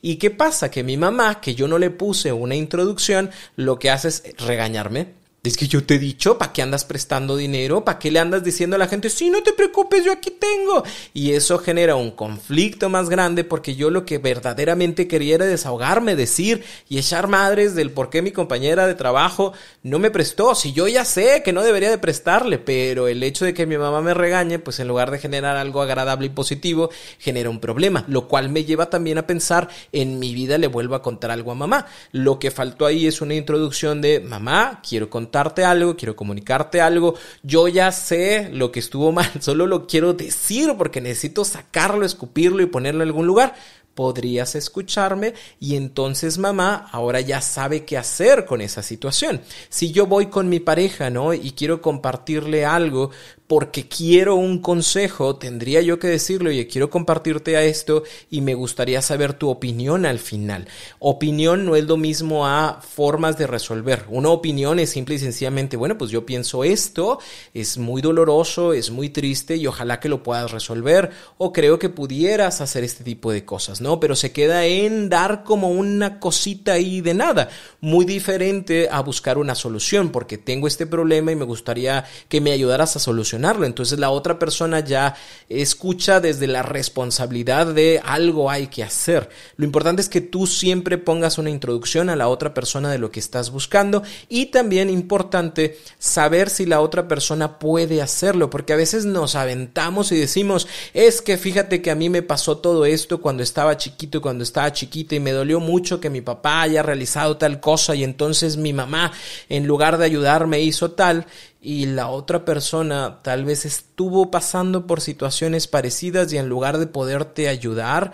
¿Y 0.00 0.16
qué 0.16 0.30
pasa? 0.30 0.70
Que 0.70 0.84
mi 0.84 0.96
mamá, 0.96 1.40
que 1.40 1.54
yo 1.54 1.66
no 1.68 1.78
le 1.78 1.90
puse 1.90 2.32
una 2.32 2.54
introducción, 2.54 3.30
lo 3.56 3.78
que 3.78 3.90
hace 3.90 4.08
es 4.08 4.22
regañarme 4.38 5.21
es 5.44 5.56
que 5.56 5.66
yo 5.66 5.82
te 5.82 5.96
he 5.96 5.98
dicho, 5.98 6.38
¿para 6.38 6.52
qué 6.52 6.62
andas 6.62 6.84
prestando 6.84 7.36
dinero? 7.36 7.84
¿Para 7.84 7.98
qué 7.98 8.12
le 8.12 8.20
andas 8.20 8.44
diciendo 8.44 8.76
a 8.76 8.78
la 8.78 8.86
gente, 8.86 9.10
sí, 9.10 9.28
no 9.28 9.42
te 9.42 9.52
preocupes, 9.52 10.04
yo 10.04 10.12
aquí 10.12 10.30
tengo? 10.30 10.84
Y 11.14 11.32
eso 11.32 11.58
genera 11.58 11.96
un 11.96 12.12
conflicto 12.12 12.88
más 12.88 13.08
grande 13.08 13.42
porque 13.42 13.74
yo 13.74 13.90
lo 13.90 14.04
que 14.04 14.18
verdaderamente 14.18 15.08
quería 15.08 15.34
era 15.34 15.46
desahogarme, 15.46 16.14
decir 16.14 16.62
y 16.88 16.98
echar 16.98 17.26
madres 17.26 17.74
del 17.74 17.90
por 17.90 18.08
qué 18.08 18.22
mi 18.22 18.30
compañera 18.30 18.86
de 18.86 18.94
trabajo 18.94 19.52
no 19.82 19.98
me 19.98 20.12
prestó. 20.12 20.54
Si 20.54 20.72
yo 20.72 20.86
ya 20.86 21.04
sé 21.04 21.42
que 21.42 21.52
no 21.52 21.64
debería 21.64 21.90
de 21.90 21.98
prestarle, 21.98 22.58
pero 22.58 23.08
el 23.08 23.20
hecho 23.24 23.44
de 23.44 23.52
que 23.52 23.66
mi 23.66 23.76
mamá 23.76 24.00
me 24.00 24.14
regañe, 24.14 24.60
pues 24.60 24.78
en 24.78 24.86
lugar 24.86 25.10
de 25.10 25.18
generar 25.18 25.56
algo 25.56 25.82
agradable 25.82 26.26
y 26.26 26.30
positivo, 26.30 26.90
genera 27.18 27.50
un 27.50 27.58
problema, 27.58 28.04
lo 28.06 28.28
cual 28.28 28.48
me 28.48 28.64
lleva 28.64 28.90
también 28.90 29.18
a 29.18 29.26
pensar, 29.26 29.68
en 29.90 30.20
mi 30.20 30.34
vida 30.34 30.56
le 30.56 30.68
vuelvo 30.68 30.94
a 30.94 31.02
contar 31.02 31.32
algo 31.32 31.50
a 31.50 31.56
mamá. 31.56 31.86
Lo 32.12 32.38
que 32.38 32.52
faltó 32.52 32.86
ahí 32.86 33.08
es 33.08 33.20
una 33.20 33.34
introducción 33.34 34.00
de, 34.00 34.20
mamá, 34.20 34.80
quiero 34.88 35.10
contar 35.10 35.31
algo, 35.64 35.96
quiero 35.96 36.16
comunicarte 36.16 36.80
algo, 36.80 37.14
yo 37.42 37.68
ya 37.68 37.92
sé 37.92 38.50
lo 38.52 38.72
que 38.72 38.80
estuvo 38.80 39.12
mal, 39.12 39.30
solo 39.40 39.66
lo 39.66 39.86
quiero 39.86 40.14
decir 40.14 40.74
porque 40.76 41.00
necesito 41.00 41.44
sacarlo, 41.44 42.04
escupirlo 42.04 42.62
y 42.62 42.66
ponerlo 42.66 43.02
en 43.02 43.08
algún 43.08 43.26
lugar 43.26 43.54
podrías 43.94 44.54
escucharme 44.54 45.34
y 45.60 45.76
entonces 45.76 46.38
mamá 46.38 46.88
ahora 46.92 47.20
ya 47.20 47.40
sabe 47.40 47.84
qué 47.84 47.96
hacer 47.98 48.46
con 48.46 48.60
esa 48.60 48.82
situación. 48.82 49.40
Si 49.68 49.92
yo 49.92 50.06
voy 50.06 50.26
con 50.26 50.48
mi 50.48 50.60
pareja, 50.60 51.10
¿no? 51.10 51.34
Y 51.34 51.52
quiero 51.52 51.82
compartirle 51.82 52.64
algo, 52.64 53.10
porque 53.52 53.86
quiero 53.86 54.36
un 54.36 54.60
consejo, 54.60 55.36
tendría 55.36 55.82
yo 55.82 55.98
que 55.98 56.06
decirlo, 56.06 56.50
y 56.50 56.66
quiero 56.66 56.88
compartirte 56.88 57.58
a 57.58 57.62
esto 57.62 58.02
y 58.30 58.40
me 58.40 58.54
gustaría 58.54 59.02
saber 59.02 59.34
tu 59.34 59.50
opinión 59.50 60.06
al 60.06 60.20
final. 60.20 60.68
Opinión 61.00 61.66
no 61.66 61.76
es 61.76 61.84
lo 61.84 61.98
mismo 61.98 62.46
a 62.46 62.80
formas 62.80 63.36
de 63.36 63.46
resolver. 63.46 64.06
Una 64.08 64.30
opinión 64.30 64.78
es 64.78 64.88
simple 64.88 65.16
y 65.16 65.18
sencillamente, 65.18 65.76
bueno, 65.76 65.98
pues 65.98 66.10
yo 66.10 66.24
pienso 66.24 66.64
esto, 66.64 67.18
es 67.52 67.76
muy 67.76 68.00
doloroso, 68.00 68.72
es 68.72 68.90
muy 68.90 69.10
triste 69.10 69.56
y 69.56 69.66
ojalá 69.66 70.00
que 70.00 70.08
lo 70.08 70.22
puedas 70.22 70.50
resolver 70.50 71.10
o 71.36 71.52
creo 71.52 71.78
que 71.78 71.90
pudieras 71.90 72.62
hacer 72.62 72.84
este 72.84 73.04
tipo 73.04 73.32
de 73.32 73.44
cosas, 73.44 73.81
¿no? 73.82 74.00
Pero 74.00 74.16
se 74.16 74.32
queda 74.32 74.64
en 74.64 75.08
dar 75.08 75.44
como 75.44 75.68
una 75.70 76.20
cosita 76.20 76.74
ahí 76.74 77.00
de 77.00 77.14
nada, 77.14 77.50
muy 77.80 78.04
diferente 78.04 78.88
a 78.90 79.00
buscar 79.00 79.38
una 79.38 79.54
solución 79.54 80.10
porque 80.10 80.38
tengo 80.38 80.66
este 80.66 80.86
problema 80.86 81.32
y 81.32 81.36
me 81.36 81.44
gustaría 81.44 82.04
que 82.28 82.40
me 82.40 82.52
ayudaras 82.52 82.96
a 82.96 83.00
solucionarlo. 83.00 83.66
Entonces 83.66 83.98
la 83.98 84.10
otra 84.10 84.38
persona 84.38 84.80
ya 84.80 85.14
escucha 85.48 86.20
desde 86.20 86.46
la 86.46 86.62
responsabilidad 86.62 87.66
de 87.66 88.00
algo 88.04 88.50
hay 88.50 88.68
que 88.68 88.82
hacer. 88.82 89.28
Lo 89.56 89.64
importante 89.64 90.02
es 90.02 90.08
que 90.08 90.20
tú 90.20 90.46
siempre 90.46 90.98
pongas 90.98 91.38
una 91.38 91.50
introducción 91.50 92.08
a 92.08 92.16
la 92.16 92.28
otra 92.28 92.54
persona 92.54 92.90
de 92.90 92.98
lo 92.98 93.10
que 93.10 93.20
estás 93.20 93.50
buscando 93.50 94.02
y 94.28 94.46
también 94.46 94.90
importante 94.90 95.78
saber 95.98 96.50
si 96.50 96.66
la 96.66 96.80
otra 96.80 97.08
persona 97.08 97.58
puede 97.58 98.02
hacerlo, 98.02 98.50
porque 98.50 98.72
a 98.72 98.76
veces 98.76 99.04
nos 99.04 99.34
aventamos 99.34 100.12
y 100.12 100.16
decimos, 100.16 100.68
es 100.94 101.22
que 101.22 101.36
fíjate 101.36 101.82
que 101.82 101.90
a 101.90 101.94
mí 101.94 102.08
me 102.08 102.22
pasó 102.22 102.58
todo 102.58 102.84
esto 102.84 103.20
cuando 103.20 103.42
estaba 103.42 103.71
chiquito, 103.76 104.20
cuando 104.20 104.44
estaba 104.44 104.72
chiquita 104.72 105.14
y 105.14 105.20
me 105.20 105.32
dolió 105.32 105.60
mucho 105.60 106.00
que 106.00 106.10
mi 106.10 106.20
papá 106.20 106.62
haya 106.62 106.82
realizado 106.82 107.36
tal 107.36 107.60
cosa 107.60 107.94
y 107.94 108.04
entonces 108.04 108.56
mi 108.56 108.72
mamá 108.72 109.12
en 109.48 109.66
lugar 109.66 109.98
de 109.98 110.04
ayudarme 110.04 110.60
hizo 110.60 110.92
tal 110.92 111.26
y 111.60 111.86
la 111.86 112.08
otra 112.08 112.44
persona 112.44 113.20
tal 113.22 113.44
vez 113.44 113.64
estuvo 113.64 114.30
pasando 114.30 114.86
por 114.86 115.00
situaciones 115.00 115.68
parecidas 115.68 116.32
y 116.32 116.38
en 116.38 116.48
lugar 116.48 116.78
de 116.78 116.86
poderte 116.86 117.48
ayudar, 117.48 118.12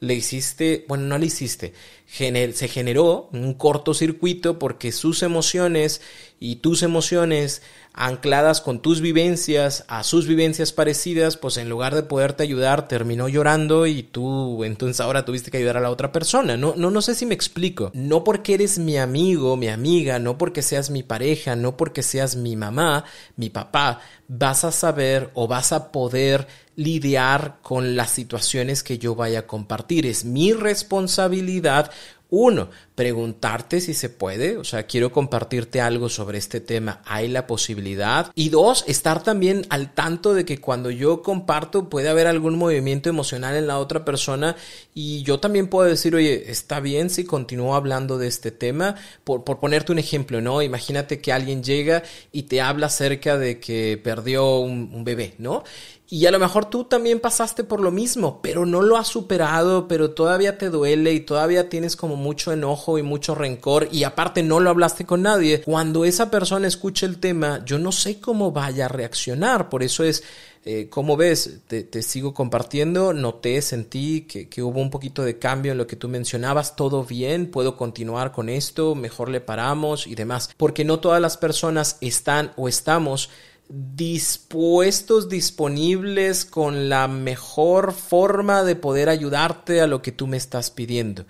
le 0.00 0.14
hiciste, 0.14 0.84
bueno, 0.88 1.04
no 1.04 1.18
le 1.18 1.26
hiciste, 1.26 1.72
se 2.06 2.68
generó 2.68 3.28
un 3.32 3.54
cortocircuito 3.54 4.58
porque 4.58 4.92
sus 4.92 5.22
emociones 5.22 6.00
y 6.38 6.56
tus 6.56 6.82
emociones 6.82 7.62
ancladas 7.96 8.60
con 8.60 8.80
tus 8.80 9.00
vivencias 9.00 9.84
a 9.88 10.04
sus 10.04 10.26
vivencias 10.26 10.72
parecidas, 10.72 11.38
pues 11.38 11.56
en 11.56 11.70
lugar 11.70 11.94
de 11.94 12.02
poderte 12.02 12.42
ayudar 12.42 12.88
terminó 12.88 13.26
llorando 13.28 13.86
y 13.86 14.02
tú 14.02 14.64
entonces 14.64 15.00
ahora 15.00 15.24
tuviste 15.24 15.50
que 15.50 15.56
ayudar 15.56 15.78
a 15.78 15.80
la 15.80 15.90
otra 15.90 16.12
persona. 16.12 16.58
No, 16.58 16.74
no, 16.76 16.90
no 16.90 17.02
sé 17.02 17.14
si 17.14 17.24
me 17.24 17.34
explico. 17.34 17.90
No 17.94 18.22
porque 18.22 18.54
eres 18.54 18.78
mi 18.78 18.98
amigo, 18.98 19.56
mi 19.56 19.68
amiga, 19.68 20.18
no 20.18 20.36
porque 20.36 20.60
seas 20.60 20.90
mi 20.90 21.02
pareja, 21.02 21.56
no 21.56 21.78
porque 21.78 22.02
seas 22.02 22.36
mi 22.36 22.54
mamá, 22.54 23.04
mi 23.36 23.48
papá, 23.48 24.00
vas 24.28 24.64
a 24.64 24.72
saber 24.72 25.30
o 25.32 25.48
vas 25.48 25.72
a 25.72 25.90
poder 25.90 26.46
lidiar 26.76 27.56
con 27.62 27.96
las 27.96 28.10
situaciones 28.10 28.82
que 28.82 28.98
yo 28.98 29.14
vaya 29.14 29.40
a 29.40 29.46
compartir. 29.46 30.04
Es 30.04 30.26
mi 30.26 30.52
responsabilidad 30.52 31.90
uno, 32.28 32.70
preguntarte 32.96 33.80
si 33.80 33.94
se 33.94 34.08
puede, 34.08 34.56
o 34.56 34.64
sea, 34.64 34.84
quiero 34.84 35.12
compartirte 35.12 35.80
algo 35.80 36.08
sobre 36.08 36.38
este 36.38 36.60
tema, 36.60 37.00
hay 37.04 37.28
la 37.28 37.46
posibilidad. 37.46 38.32
Y 38.34 38.48
dos, 38.48 38.84
estar 38.88 39.22
también 39.22 39.64
al 39.68 39.94
tanto 39.94 40.34
de 40.34 40.44
que 40.44 40.58
cuando 40.58 40.90
yo 40.90 41.22
comparto 41.22 41.88
puede 41.88 42.08
haber 42.08 42.26
algún 42.26 42.56
movimiento 42.56 43.08
emocional 43.08 43.54
en 43.54 43.68
la 43.68 43.78
otra 43.78 44.04
persona 44.04 44.56
y 44.92 45.22
yo 45.22 45.38
también 45.38 45.68
puedo 45.68 45.88
decir, 45.88 46.16
oye, 46.16 46.50
está 46.50 46.80
bien 46.80 47.10
si 47.10 47.24
continúo 47.24 47.74
hablando 47.74 48.18
de 48.18 48.26
este 48.26 48.50
tema. 48.50 48.96
Por, 49.22 49.44
por 49.44 49.60
ponerte 49.60 49.92
un 49.92 49.98
ejemplo, 49.98 50.40
¿no? 50.40 50.62
Imagínate 50.62 51.20
que 51.20 51.32
alguien 51.32 51.62
llega 51.62 52.02
y 52.32 52.44
te 52.44 52.60
habla 52.60 52.86
acerca 52.86 53.38
de 53.38 53.60
que 53.60 54.00
perdió 54.02 54.58
un, 54.58 54.90
un 54.92 55.04
bebé, 55.04 55.34
¿no? 55.38 55.62
Y 56.08 56.26
a 56.26 56.30
lo 56.30 56.38
mejor 56.38 56.66
tú 56.66 56.84
también 56.84 57.18
pasaste 57.18 57.64
por 57.64 57.80
lo 57.80 57.90
mismo, 57.90 58.38
pero 58.40 58.64
no 58.64 58.80
lo 58.80 58.96
has 58.96 59.08
superado, 59.08 59.88
pero 59.88 60.12
todavía 60.12 60.56
te 60.56 60.70
duele 60.70 61.12
y 61.12 61.20
todavía 61.20 61.68
tienes 61.68 61.96
como 61.96 62.14
mucho 62.14 62.52
enojo 62.52 62.96
y 62.96 63.02
mucho 63.02 63.34
rencor 63.34 63.88
y 63.90 64.04
aparte 64.04 64.44
no 64.44 64.60
lo 64.60 64.70
hablaste 64.70 65.04
con 65.04 65.22
nadie. 65.22 65.62
Cuando 65.62 66.04
esa 66.04 66.30
persona 66.30 66.68
escuche 66.68 67.06
el 67.06 67.18
tema, 67.18 67.64
yo 67.64 67.80
no 67.80 67.90
sé 67.90 68.20
cómo 68.20 68.52
vaya 68.52 68.84
a 68.84 68.88
reaccionar. 68.88 69.68
Por 69.68 69.82
eso 69.82 70.04
es, 70.04 70.22
eh, 70.64 70.88
como 70.88 71.16
ves, 71.16 71.58
te, 71.66 72.02
sigo 72.02 72.32
compartiendo, 72.32 73.12
noté, 73.12 73.60
sentí 73.60 74.22
que, 74.22 74.48
que 74.48 74.62
hubo 74.62 74.80
un 74.80 74.90
poquito 74.90 75.24
de 75.24 75.40
cambio 75.40 75.72
en 75.72 75.78
lo 75.78 75.88
que 75.88 75.96
tú 75.96 76.08
mencionabas, 76.08 76.76
todo 76.76 77.02
bien, 77.02 77.50
puedo 77.50 77.76
continuar 77.76 78.30
con 78.30 78.48
esto, 78.48 78.94
mejor 78.94 79.28
le 79.28 79.40
paramos 79.40 80.06
y 80.06 80.14
demás. 80.14 80.50
Porque 80.56 80.84
no 80.84 81.00
todas 81.00 81.20
las 81.20 81.36
personas 81.36 81.98
están 82.00 82.52
o 82.56 82.68
estamos 82.68 83.28
dispuestos, 83.68 85.28
disponibles 85.28 86.44
con 86.44 86.88
la 86.88 87.08
mejor 87.08 87.92
forma 87.92 88.62
de 88.62 88.76
poder 88.76 89.08
ayudarte 89.08 89.80
a 89.80 89.86
lo 89.86 90.02
que 90.02 90.12
tú 90.12 90.26
me 90.26 90.36
estás 90.36 90.70
pidiendo. 90.70 91.26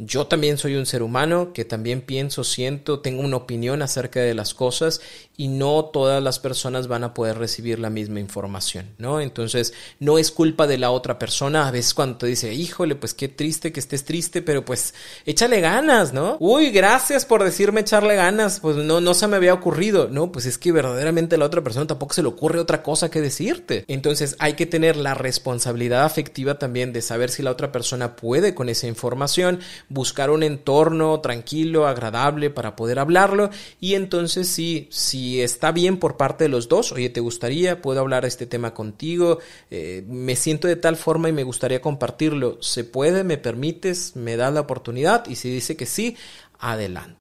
Yo 0.00 0.28
también 0.28 0.58
soy 0.58 0.76
un 0.76 0.86
ser 0.86 1.02
humano 1.02 1.52
que 1.52 1.64
también 1.64 2.02
pienso, 2.02 2.44
siento, 2.44 3.00
tengo 3.00 3.20
una 3.22 3.36
opinión 3.36 3.82
acerca 3.82 4.20
de 4.20 4.32
las 4.32 4.54
cosas 4.54 5.00
y 5.36 5.48
no 5.48 5.86
todas 5.86 6.22
las 6.22 6.38
personas 6.38 6.86
van 6.86 7.02
a 7.02 7.14
poder 7.14 7.36
recibir 7.36 7.80
la 7.80 7.90
misma 7.90 8.20
información, 8.20 8.86
¿no? 8.98 9.20
Entonces, 9.20 9.72
no 9.98 10.18
es 10.18 10.30
culpa 10.30 10.68
de 10.68 10.78
la 10.78 10.92
otra 10.92 11.18
persona. 11.18 11.66
A 11.66 11.72
veces 11.72 11.94
cuando 11.94 12.18
te 12.18 12.26
dice, 12.28 12.54
híjole, 12.54 12.94
pues 12.94 13.12
qué 13.12 13.26
triste 13.26 13.72
que 13.72 13.80
estés 13.80 14.04
triste, 14.04 14.40
pero 14.40 14.64
pues 14.64 14.94
échale 15.26 15.60
ganas, 15.60 16.12
¿no? 16.12 16.36
Uy, 16.38 16.70
gracias 16.70 17.24
por 17.24 17.42
decirme 17.42 17.80
echarle 17.80 18.14
ganas, 18.14 18.60
pues 18.60 18.76
no, 18.76 19.00
no 19.00 19.14
se 19.14 19.26
me 19.26 19.36
había 19.36 19.54
ocurrido. 19.54 20.08
No, 20.08 20.30
pues 20.30 20.46
es 20.46 20.58
que 20.58 20.70
verdaderamente 20.70 21.36
la 21.38 21.46
otra 21.46 21.62
persona 21.64 21.88
tampoco 21.88 22.14
se 22.14 22.22
le 22.22 22.28
ocurre 22.28 22.60
otra 22.60 22.84
cosa 22.84 23.10
que 23.10 23.20
decirte. 23.20 23.84
Entonces, 23.88 24.36
hay 24.38 24.52
que 24.54 24.66
tener 24.66 24.96
la 24.96 25.14
responsabilidad 25.14 26.04
afectiva 26.04 26.58
también 26.58 26.92
de 26.92 27.02
saber 27.02 27.30
si 27.30 27.42
la 27.42 27.50
otra 27.50 27.72
persona 27.72 28.14
puede 28.14 28.54
con 28.54 28.68
esa 28.68 28.86
información 28.86 29.58
buscar 29.88 30.30
un 30.30 30.42
entorno 30.42 31.20
tranquilo, 31.20 31.86
agradable 31.86 32.50
para 32.50 32.76
poder 32.76 32.98
hablarlo 32.98 33.50
y 33.80 33.94
entonces 33.94 34.48
si, 34.48 34.88
si 34.90 35.40
está 35.40 35.72
bien 35.72 35.98
por 35.98 36.16
parte 36.16 36.44
de 36.44 36.50
los 36.50 36.68
dos, 36.68 36.92
oye, 36.92 37.10
¿te 37.10 37.20
gustaría? 37.20 37.80
¿Puedo 37.82 38.00
hablar 38.00 38.24
este 38.24 38.46
tema 38.46 38.74
contigo? 38.74 39.38
Eh, 39.70 40.04
me 40.06 40.36
siento 40.36 40.68
de 40.68 40.76
tal 40.76 40.96
forma 40.96 41.28
y 41.28 41.32
me 41.32 41.44
gustaría 41.44 41.80
compartirlo. 41.80 42.58
¿Se 42.60 42.84
puede? 42.84 43.24
¿Me 43.24 43.38
permites? 43.38 44.16
¿Me 44.16 44.36
da 44.36 44.50
la 44.50 44.60
oportunidad? 44.60 45.26
Y 45.26 45.36
si 45.36 45.50
dice 45.50 45.76
que 45.76 45.86
sí, 45.86 46.16
adelante. 46.58 47.18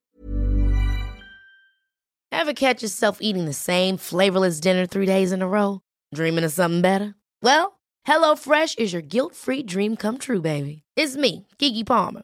Ever 2.32 2.54
catch 2.54 2.82
yourself 2.82 3.20
eating 3.22 3.46
the 3.46 3.54
same 3.54 3.98
flavorless 3.98 4.60
dinner 4.60 4.86
three 4.86 5.06
days 5.06 5.32
in 5.32 5.42
a 5.42 5.48
row? 5.48 5.82
Dreaming 6.14 6.44
of 6.44 6.52
something 6.52 6.82
better? 6.82 7.16
Well, 7.42 7.80
HelloFresh 8.08 8.78
is 8.78 8.94
your 8.94 9.02
guilt-free 9.02 9.64
dream 9.64 9.96
come 9.96 10.18
true, 10.18 10.42
baby. 10.42 10.84
It's 10.96 11.18
me, 11.18 11.48
Kiki 11.58 11.84
Palmer. 11.84 12.24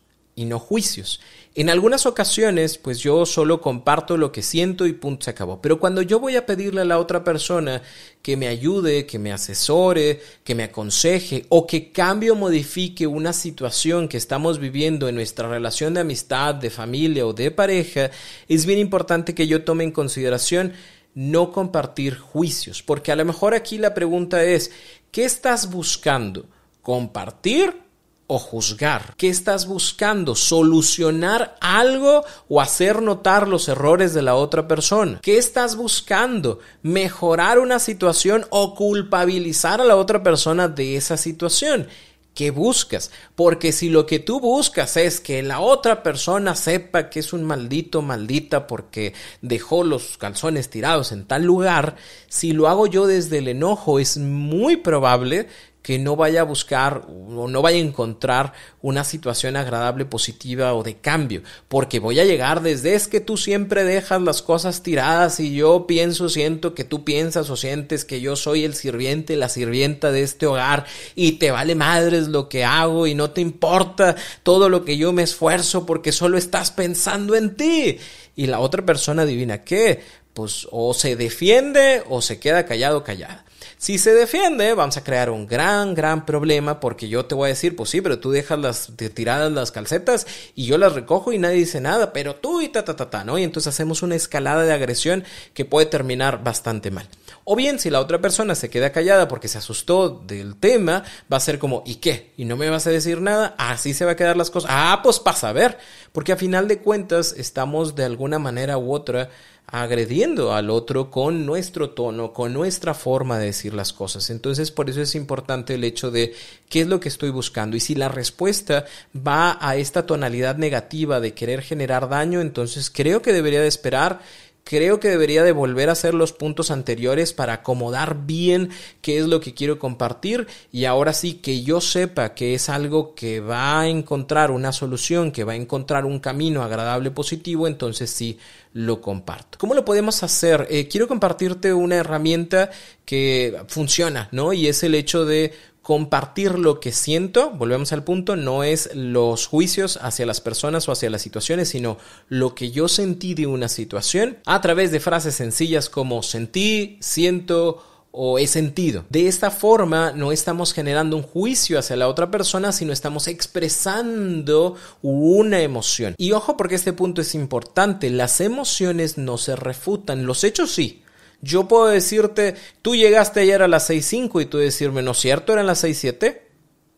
y 0.35 0.45
no 0.45 0.59
juicios. 0.59 1.19
En 1.53 1.69
algunas 1.69 2.05
ocasiones, 2.05 2.77
pues 2.77 2.99
yo 2.99 3.25
solo 3.25 3.59
comparto 3.59 4.15
lo 4.15 4.31
que 4.31 4.41
siento 4.41 4.87
y 4.87 4.93
punto 4.93 5.25
se 5.25 5.31
acabó. 5.31 5.61
Pero 5.61 5.79
cuando 5.79 6.01
yo 6.01 6.19
voy 6.19 6.37
a 6.37 6.45
pedirle 6.45 6.81
a 6.81 6.85
la 6.85 6.97
otra 6.97 7.25
persona 7.25 7.81
que 8.21 8.37
me 8.37 8.47
ayude, 8.47 9.05
que 9.05 9.19
me 9.19 9.33
asesore, 9.33 10.21
que 10.45 10.55
me 10.55 10.63
aconseje 10.63 11.45
o 11.49 11.67
que 11.67 11.91
cambie 11.91 12.31
o 12.31 12.35
modifique 12.35 13.05
una 13.05 13.33
situación 13.33 14.07
que 14.07 14.15
estamos 14.17 14.59
viviendo 14.59 15.09
en 15.09 15.15
nuestra 15.15 15.49
relación 15.49 15.93
de 15.93 16.01
amistad, 16.01 16.55
de 16.55 16.69
familia 16.69 17.25
o 17.25 17.33
de 17.33 17.51
pareja, 17.51 18.11
es 18.47 18.65
bien 18.65 18.79
importante 18.79 19.35
que 19.35 19.47
yo 19.47 19.65
tome 19.65 19.83
en 19.83 19.91
consideración 19.91 20.71
no 21.13 21.51
compartir 21.51 22.17
juicios. 22.17 22.81
Porque 22.81 23.11
a 23.11 23.17
lo 23.17 23.25
mejor 23.25 23.53
aquí 23.53 23.77
la 23.77 23.93
pregunta 23.93 24.41
es, 24.43 24.71
¿qué 25.11 25.25
estás 25.25 25.69
buscando? 25.69 26.45
¿Compartir 26.81 27.90
o 28.33 28.39
juzgar? 28.39 29.13
¿Qué 29.17 29.27
estás 29.27 29.67
buscando? 29.67 30.35
¿Solucionar 30.35 31.57
algo 31.59 32.23
o 32.47 32.61
hacer 32.61 33.01
notar 33.01 33.49
los 33.49 33.67
errores 33.67 34.13
de 34.13 34.21
la 34.21 34.35
otra 34.35 34.69
persona? 34.69 35.19
¿Qué 35.21 35.37
estás 35.37 35.75
buscando? 35.75 36.59
¿Mejorar 36.81 37.59
una 37.59 37.77
situación 37.77 38.45
o 38.49 38.73
culpabilizar 38.73 39.81
a 39.81 39.83
la 39.83 39.97
otra 39.97 40.23
persona 40.23 40.69
de 40.69 40.95
esa 40.95 41.17
situación? 41.17 41.89
¿Qué 42.33 42.51
buscas? 42.51 43.11
Porque 43.35 43.73
si 43.73 43.89
lo 43.89 44.05
que 44.05 44.19
tú 44.19 44.39
buscas 44.39 44.95
es 44.95 45.19
que 45.19 45.43
la 45.43 45.59
otra 45.59 46.01
persona 46.01 46.55
sepa 46.55 47.09
que 47.09 47.19
es 47.19 47.33
un 47.33 47.43
maldito, 47.43 48.01
maldita 48.01 48.67
porque 48.67 49.13
dejó 49.41 49.83
los 49.83 50.17
calzones 50.17 50.69
tirados 50.69 51.11
en 51.11 51.25
tal 51.25 51.43
lugar, 51.43 51.97
si 52.29 52.53
lo 52.53 52.69
hago 52.69 52.87
yo 52.87 53.05
desde 53.07 53.39
el 53.39 53.49
enojo 53.49 53.99
es 53.99 54.17
muy 54.17 54.77
probable 54.77 55.49
que 55.81 55.97
no 55.97 56.15
vaya 56.15 56.41
a 56.41 56.45
buscar 56.45 57.07
o 57.07 57.47
no 57.47 57.61
vaya 57.61 57.77
a 57.77 57.81
encontrar 57.81 58.53
una 58.81 59.03
situación 59.03 59.55
agradable, 59.55 60.05
positiva 60.05 60.73
o 60.73 60.83
de 60.83 60.97
cambio, 60.97 61.41
porque 61.67 61.99
voy 61.99 62.19
a 62.19 62.25
llegar 62.25 62.61
desde 62.61 62.93
es 62.93 63.07
que 63.07 63.19
tú 63.19 63.37
siempre 63.37 63.83
dejas 63.83 64.21
las 64.21 64.41
cosas 64.41 64.83
tiradas 64.83 65.39
y 65.39 65.55
yo 65.55 65.87
pienso, 65.87 66.29
siento 66.29 66.75
que 66.75 66.83
tú 66.83 67.03
piensas 67.03 67.49
o 67.49 67.55
sientes 67.55 68.05
que 68.05 68.21
yo 68.21 68.35
soy 68.35 68.63
el 68.63 68.75
sirviente, 68.75 69.35
la 69.35 69.49
sirvienta 69.49 70.11
de 70.11 70.23
este 70.23 70.45
hogar 70.45 70.85
y 71.15 71.33
te 71.33 71.51
vale 71.51 71.75
madres 71.75 72.27
lo 72.27 72.47
que 72.47 72.63
hago 72.63 73.07
y 73.07 73.15
no 73.15 73.31
te 73.31 73.41
importa 73.41 74.15
todo 74.43 74.69
lo 74.69 74.85
que 74.85 74.97
yo 74.97 75.13
me 75.13 75.23
esfuerzo 75.23 75.85
porque 75.85 76.11
solo 76.11 76.37
estás 76.37 76.71
pensando 76.71 77.35
en 77.35 77.55
ti. 77.55 77.97
Y 78.35 78.47
la 78.47 78.59
otra 78.59 78.85
persona 78.85 79.23
adivina 79.23 79.63
qué, 79.63 80.01
pues 80.33 80.67
o 80.71 80.93
se 80.93 81.15
defiende 81.15 82.03
o 82.09 82.21
se 82.21 82.39
queda 82.39 82.65
callado 82.65 83.03
callada. 83.03 83.45
Si 83.81 83.97
se 83.97 84.13
defiende, 84.13 84.75
vamos 84.75 84.95
a 84.97 85.03
crear 85.03 85.31
un 85.31 85.47
gran, 85.47 85.95
gran 85.95 86.23
problema 86.23 86.79
porque 86.79 87.09
yo 87.09 87.25
te 87.25 87.33
voy 87.33 87.47
a 87.47 87.47
decir, 87.47 87.75
pues 87.75 87.89
sí, 87.89 87.99
pero 87.99 88.19
tú 88.19 88.29
dejas 88.29 88.59
las 88.59 88.91
tiradas 89.15 89.51
las 89.51 89.71
calcetas 89.71 90.27
y 90.53 90.67
yo 90.67 90.77
las 90.77 90.93
recojo 90.93 91.33
y 91.33 91.39
nadie 91.39 91.55
dice 91.55 91.81
nada, 91.81 92.13
pero 92.13 92.35
tú 92.35 92.61
y 92.61 92.69
ta, 92.69 92.85
ta, 92.85 92.95
ta, 92.95 93.09
ta, 93.09 93.23
¿no? 93.23 93.39
Y 93.39 93.43
entonces 93.43 93.73
hacemos 93.73 94.03
una 94.03 94.13
escalada 94.13 94.61
de 94.61 94.71
agresión 94.71 95.23
que 95.55 95.65
puede 95.65 95.87
terminar 95.87 96.43
bastante 96.43 96.91
mal. 96.91 97.09
O 97.43 97.55
bien, 97.55 97.79
si 97.79 97.89
la 97.89 97.99
otra 97.99 98.21
persona 98.21 98.53
se 98.53 98.69
queda 98.69 98.91
callada 98.91 99.27
porque 99.27 99.47
se 99.47 99.57
asustó 99.57 100.09
del 100.09 100.57
tema, 100.57 101.03
va 101.33 101.37
a 101.37 101.39
ser 101.39 101.57
como, 101.57 101.81
¿y 101.83 101.95
qué? 101.95 102.33
¿Y 102.37 102.45
no 102.45 102.57
me 102.57 102.69
vas 102.69 102.85
a 102.85 102.91
decir 102.91 103.19
nada? 103.19 103.55
Así 103.57 103.95
se 103.95 104.05
va 104.05 104.11
a 104.11 104.15
quedar 104.15 104.37
las 104.37 104.51
cosas. 104.51 104.69
Ah, 104.71 104.99
pues 105.01 105.17
pasa 105.17 105.49
a 105.49 105.53
ver. 105.53 105.79
Porque 106.11 106.33
a 106.33 106.37
final 106.37 106.67
de 106.67 106.77
cuentas 106.77 107.33
estamos 107.35 107.95
de 107.95 108.03
alguna 108.03 108.37
manera 108.37 108.77
u 108.77 108.93
otra 108.93 109.31
agrediendo 109.67 110.53
al 110.53 110.69
otro 110.69 111.09
con 111.09 111.45
nuestro 111.45 111.91
tono, 111.91 112.33
con 112.33 112.53
nuestra 112.53 112.93
forma 112.93 113.39
de 113.39 113.47
decir 113.47 113.73
las 113.73 113.93
cosas. 113.93 114.29
Entonces, 114.29 114.69
por 114.69 114.89
eso 114.89 115.01
es 115.01 115.15
importante 115.15 115.75
el 115.75 115.83
hecho 115.85 116.11
de 116.11 116.33
qué 116.67 116.81
es 116.81 116.87
lo 116.87 116.99
que 116.99 117.07
estoy 117.07 117.29
buscando. 117.29 117.77
Y 117.77 117.79
si 117.79 117.95
la 117.95 118.09
respuesta 118.09 118.85
va 119.15 119.57
a 119.61 119.77
esta 119.77 120.05
tonalidad 120.05 120.57
negativa 120.57 121.21
de 121.21 121.33
querer 121.33 121.61
generar 121.61 122.09
daño, 122.09 122.41
entonces 122.41 122.89
creo 122.89 123.21
que 123.21 123.31
debería 123.31 123.61
de 123.61 123.67
esperar 123.67 124.19
creo 124.63 124.99
que 124.99 125.09
debería 125.09 125.43
de 125.43 125.51
volver 125.51 125.89
a 125.89 125.93
hacer 125.93 126.13
los 126.13 126.33
puntos 126.33 126.71
anteriores 126.71 127.33
para 127.33 127.53
acomodar 127.53 128.25
bien 128.25 128.69
qué 129.01 129.17
es 129.17 129.25
lo 129.25 129.39
que 129.39 129.53
quiero 129.53 129.79
compartir 129.79 130.47
y 130.71 130.85
ahora 130.85 131.13
sí 131.13 131.35
que 131.35 131.63
yo 131.63 131.81
sepa 131.81 132.33
que 132.33 132.53
es 132.53 132.69
algo 132.69 133.13
que 133.15 133.39
va 133.39 133.81
a 133.81 133.87
encontrar 133.87 134.51
una 134.51 134.71
solución, 134.71 135.31
que 135.31 135.43
va 135.43 135.53
a 135.53 135.57
encontrar 135.57 136.05
un 136.05 136.19
camino 136.19 136.63
agradable, 136.63 137.11
positivo, 137.11 137.67
entonces 137.67 138.09
sí 138.09 138.37
lo 138.73 139.01
comparto. 139.01 139.57
¿Cómo 139.57 139.73
lo 139.73 139.83
podemos 139.83 140.23
hacer? 140.23 140.67
Eh, 140.69 140.87
quiero 140.87 141.07
compartirte 141.07 141.73
una 141.73 141.95
herramienta 141.95 142.69
que 143.03 143.61
funciona, 143.67 144.29
¿no? 144.31 144.53
Y 144.53 144.67
es 144.67 144.83
el 144.83 144.95
hecho 144.95 145.25
de 145.25 145.53
compartir 145.81 146.59
lo 146.59 146.79
que 146.79 146.91
siento, 146.91 147.51
volvemos 147.51 147.91
al 147.91 148.03
punto, 148.03 148.35
no 148.35 148.63
es 148.63 148.91
los 148.93 149.47
juicios 149.47 149.97
hacia 150.01 150.25
las 150.25 150.39
personas 150.39 150.87
o 150.87 150.91
hacia 150.91 151.09
las 151.09 151.21
situaciones, 151.21 151.69
sino 151.69 151.97
lo 152.29 152.53
que 152.53 152.71
yo 152.71 152.87
sentí 152.87 153.33
de 153.33 153.47
una 153.47 153.67
situación 153.67 154.37
a 154.45 154.61
través 154.61 154.91
de 154.91 154.99
frases 154.99 155.35
sencillas 155.35 155.89
como 155.89 156.21
sentí, 156.21 156.97
siento 157.01 157.83
o 158.11 158.37
he 158.37 158.45
sentido. 158.45 159.05
De 159.09 159.27
esta 159.27 159.49
forma 159.49 160.11
no 160.11 160.31
estamos 160.31 160.73
generando 160.73 161.15
un 161.15 161.23
juicio 161.23 161.79
hacia 161.79 161.95
la 161.95 162.07
otra 162.07 162.29
persona, 162.29 162.71
sino 162.73 162.93
estamos 162.93 163.27
expresando 163.27 164.75
una 165.01 165.61
emoción. 165.61 166.13
Y 166.17 166.33
ojo 166.33 166.57
porque 166.57 166.75
este 166.75 166.93
punto 166.93 167.21
es 167.21 167.33
importante, 167.33 168.09
las 168.09 168.41
emociones 168.41 169.17
no 169.17 169.37
se 169.37 169.55
refutan, 169.55 170.25
los 170.25 170.43
hechos 170.43 170.71
sí. 170.71 171.03
Yo 171.41 171.67
puedo 171.67 171.87
decirte, 171.87 172.55
tú 172.81 172.95
llegaste 172.95 173.41
ayer 173.41 173.61
a 173.61 173.67
las 173.67 173.89
6.5 173.89 174.41
y 174.41 174.45
tú 174.45 174.57
decirme, 174.57 175.01
¿no 175.01 175.11
es 175.11 175.17
cierto? 175.17 175.53
¿Eran 175.53 175.67
las 175.67 175.83
6.7? 175.83 176.39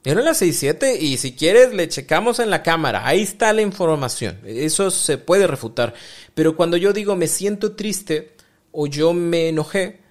Eran 0.05 0.25
las 0.25 0.41
6.7 0.41 0.99
y 0.99 1.17
si 1.17 1.33
quieres 1.33 1.73
le 1.73 1.87
checamos 1.87 2.39
en 2.39 2.49
la 2.49 2.61
cámara. 2.61 3.07
Ahí 3.07 3.21
está 3.21 3.53
la 3.53 3.61
información. 3.61 4.39
Eso 4.45 4.91
se 4.91 5.17
puede 5.17 5.47
refutar. 5.47 5.93
Pero 6.33 6.57
cuando 6.57 6.75
yo 6.75 6.91
digo 6.91 7.15
me 7.15 7.27
siento 7.27 7.75
triste 7.75 8.35
o 8.71 8.87
yo 8.87 9.13
me 9.13 9.47
enojé 9.47 10.01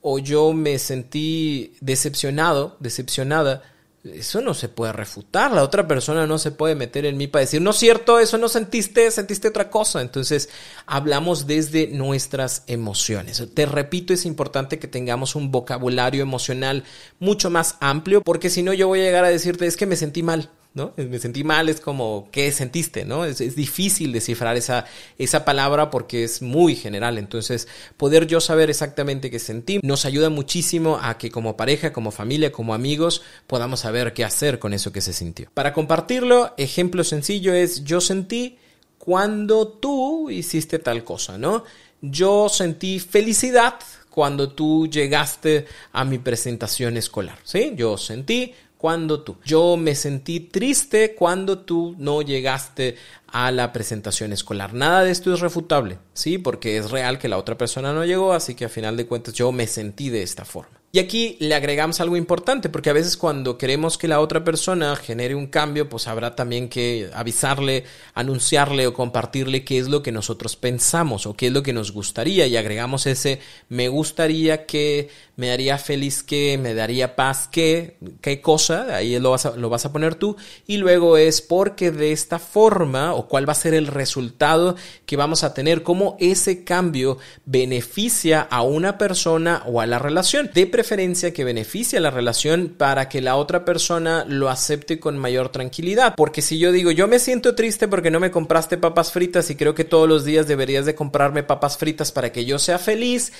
o 0.00 0.18
yo 0.18 0.52
me 0.52 0.78
sentí 0.78 1.74
decepcionado, 1.80 2.76
decepcionada, 2.80 3.62
eso 4.04 4.40
no 4.40 4.54
se 4.54 4.68
puede 4.68 4.92
refutar. 4.92 5.52
La 5.52 5.62
otra 5.62 5.86
persona 5.86 6.26
no 6.26 6.38
se 6.38 6.50
puede 6.50 6.74
meter 6.74 7.06
en 7.06 7.16
mí 7.16 7.28
para 7.28 7.42
decir, 7.42 7.60
no 7.60 7.70
es 7.70 7.76
cierto, 7.76 8.18
eso 8.18 8.36
no 8.36 8.48
sentiste, 8.48 9.10
sentiste 9.10 9.48
otra 9.48 9.70
cosa. 9.70 10.00
Entonces, 10.00 10.48
hablamos 10.86 11.46
desde 11.46 11.86
nuestras 11.86 12.64
emociones. 12.66 13.42
Te 13.54 13.66
repito, 13.66 14.12
es 14.12 14.26
importante 14.26 14.78
que 14.78 14.88
tengamos 14.88 15.36
un 15.36 15.52
vocabulario 15.52 16.22
emocional 16.22 16.84
mucho 17.20 17.48
más 17.50 17.76
amplio, 17.80 18.22
porque 18.22 18.50
si 18.50 18.62
no, 18.62 18.72
yo 18.72 18.88
voy 18.88 19.00
a 19.00 19.04
llegar 19.04 19.24
a 19.24 19.28
decirte, 19.28 19.66
es 19.66 19.76
que 19.76 19.86
me 19.86 19.96
sentí 19.96 20.22
mal. 20.22 20.50
¿No? 20.74 20.94
Me 20.96 21.18
sentí 21.18 21.44
mal, 21.44 21.68
es 21.68 21.80
como, 21.80 22.28
¿qué 22.30 22.50
sentiste? 22.52 23.04
¿no? 23.04 23.24
Es, 23.24 23.40
es, 23.40 23.56
difícil 23.56 24.12
descifrar 24.12 24.56
esa, 24.56 24.86
esa 25.18 25.44
palabra 25.44 25.90
porque 25.90 26.24
es 26.24 26.42
muy 26.42 26.74
general. 26.74 27.18
Entonces, 27.18 27.68
poder 27.96 28.26
yo 28.26 28.40
saber 28.40 28.70
exactamente 28.70 29.30
qué 29.30 29.38
sentí 29.38 29.80
nos 29.82 30.04
ayuda 30.04 30.30
muchísimo 30.30 30.98
a 31.02 31.18
que 31.18 31.30
como 31.30 31.56
pareja, 31.56 31.92
como 31.92 32.10
familia, 32.10 32.52
como 32.52 32.74
amigos, 32.74 33.22
podamos 33.46 33.80
saber 33.80 34.12
qué 34.12 34.24
hacer 34.24 34.58
con 34.58 34.72
eso 34.72 34.92
que 34.92 35.00
se 35.00 35.12
sintió. 35.12 35.48
Para 35.54 35.72
compartirlo, 35.72 36.54
ejemplo 36.56 37.04
sencillo 37.04 37.52
es, 37.52 37.84
yo 37.84 38.00
sentí 38.00 38.58
cuando 38.98 39.68
tú 39.68 40.30
hiciste 40.30 40.78
tal 40.78 41.04
cosa, 41.04 41.36
¿no? 41.36 41.64
Yo 42.00 42.48
sentí 42.48 42.98
felicidad 42.98 43.74
cuando 44.12 44.50
tú 44.50 44.86
llegaste 44.86 45.66
a 45.92 46.04
mi 46.04 46.18
presentación 46.18 46.96
escolar, 46.96 47.38
¿sí? 47.44 47.72
Yo 47.74 47.96
sentí 47.96 48.54
cuando 48.82 49.20
tú. 49.20 49.36
Yo 49.44 49.76
me 49.76 49.94
sentí 49.94 50.40
triste 50.40 51.14
cuando 51.14 51.60
tú 51.60 51.94
no 51.98 52.20
llegaste 52.20 52.96
a 53.28 53.52
la 53.52 53.72
presentación 53.72 54.32
escolar. 54.32 54.74
Nada 54.74 55.04
de 55.04 55.12
esto 55.12 55.32
es 55.32 55.38
refutable, 55.38 56.00
¿sí? 56.14 56.36
Porque 56.36 56.76
es 56.78 56.90
real 56.90 57.20
que 57.20 57.28
la 57.28 57.38
otra 57.38 57.56
persona 57.56 57.92
no 57.92 58.04
llegó, 58.04 58.32
así 58.32 58.56
que 58.56 58.64
a 58.64 58.68
final 58.68 58.96
de 58.96 59.06
cuentas 59.06 59.34
yo 59.34 59.52
me 59.52 59.68
sentí 59.68 60.10
de 60.10 60.24
esta 60.24 60.44
forma. 60.44 60.81
Y 60.94 60.98
aquí 60.98 61.38
le 61.40 61.54
agregamos 61.54 62.02
algo 62.02 62.18
importante, 62.18 62.68
porque 62.68 62.90
a 62.90 62.92
veces 62.92 63.16
cuando 63.16 63.56
queremos 63.56 63.96
que 63.96 64.08
la 64.08 64.20
otra 64.20 64.44
persona 64.44 64.94
genere 64.94 65.34
un 65.34 65.46
cambio, 65.46 65.88
pues 65.88 66.06
habrá 66.06 66.36
también 66.36 66.68
que 66.68 67.08
avisarle, 67.14 67.84
anunciarle 68.12 68.86
o 68.86 68.92
compartirle 68.92 69.64
qué 69.64 69.78
es 69.78 69.88
lo 69.88 70.02
que 70.02 70.12
nosotros 70.12 70.54
pensamos 70.54 71.24
o 71.24 71.32
qué 71.32 71.46
es 71.46 71.52
lo 71.54 71.62
que 71.62 71.72
nos 71.72 71.92
gustaría. 71.92 72.46
Y 72.46 72.58
agregamos 72.58 73.06
ese 73.06 73.40
me 73.70 73.88
gustaría 73.88 74.66
que, 74.66 75.08
me 75.36 75.48
daría 75.48 75.78
feliz 75.78 76.22
que, 76.22 76.58
me 76.58 76.74
daría 76.74 77.16
paz 77.16 77.48
que, 77.50 77.96
qué 78.20 78.42
cosa, 78.42 78.94
ahí 78.94 79.18
lo 79.18 79.30
vas, 79.30 79.46
a, 79.46 79.56
lo 79.56 79.70
vas 79.70 79.86
a 79.86 79.92
poner 79.92 80.14
tú. 80.16 80.36
Y 80.66 80.76
luego 80.76 81.16
es 81.16 81.40
porque 81.40 81.90
de 81.90 82.12
esta 82.12 82.38
forma 82.38 83.14
o 83.14 83.28
cuál 83.28 83.48
va 83.48 83.52
a 83.52 83.56
ser 83.56 83.72
el 83.72 83.86
resultado 83.86 84.76
que 85.06 85.16
vamos 85.16 85.42
a 85.42 85.54
tener, 85.54 85.82
cómo 85.82 86.18
ese 86.20 86.64
cambio 86.64 87.16
beneficia 87.46 88.42
a 88.42 88.60
una 88.60 88.98
persona 88.98 89.62
o 89.64 89.80
a 89.80 89.86
la 89.86 89.98
relación. 89.98 90.50
De 90.52 90.66
preferencia 90.82 91.32
que 91.32 91.44
beneficie 91.44 91.98
a 91.98 92.02
la 92.02 92.10
relación 92.10 92.74
para 92.76 93.08
que 93.08 93.20
la 93.20 93.36
otra 93.36 93.64
persona 93.64 94.24
lo 94.26 94.50
acepte 94.50 94.98
con 94.98 95.16
mayor 95.16 95.50
tranquilidad. 95.50 96.14
Porque 96.16 96.42
si 96.42 96.58
yo 96.58 96.72
digo, 96.72 96.90
yo 96.90 97.06
me 97.06 97.20
siento 97.20 97.54
triste 97.54 97.86
porque 97.86 98.10
no 98.10 98.18
me 98.18 98.32
compraste 98.32 98.78
papas 98.78 99.12
fritas 99.12 99.48
y 99.50 99.54
creo 99.54 99.76
que 99.76 99.84
todos 99.84 100.08
los 100.08 100.24
días 100.24 100.48
deberías 100.48 100.84
de 100.84 100.96
comprarme 100.96 101.44
papas 101.44 101.78
fritas 101.78 102.10
para 102.10 102.32
que 102.32 102.44
yo 102.44 102.58
sea 102.58 102.80
feliz, 102.80 103.32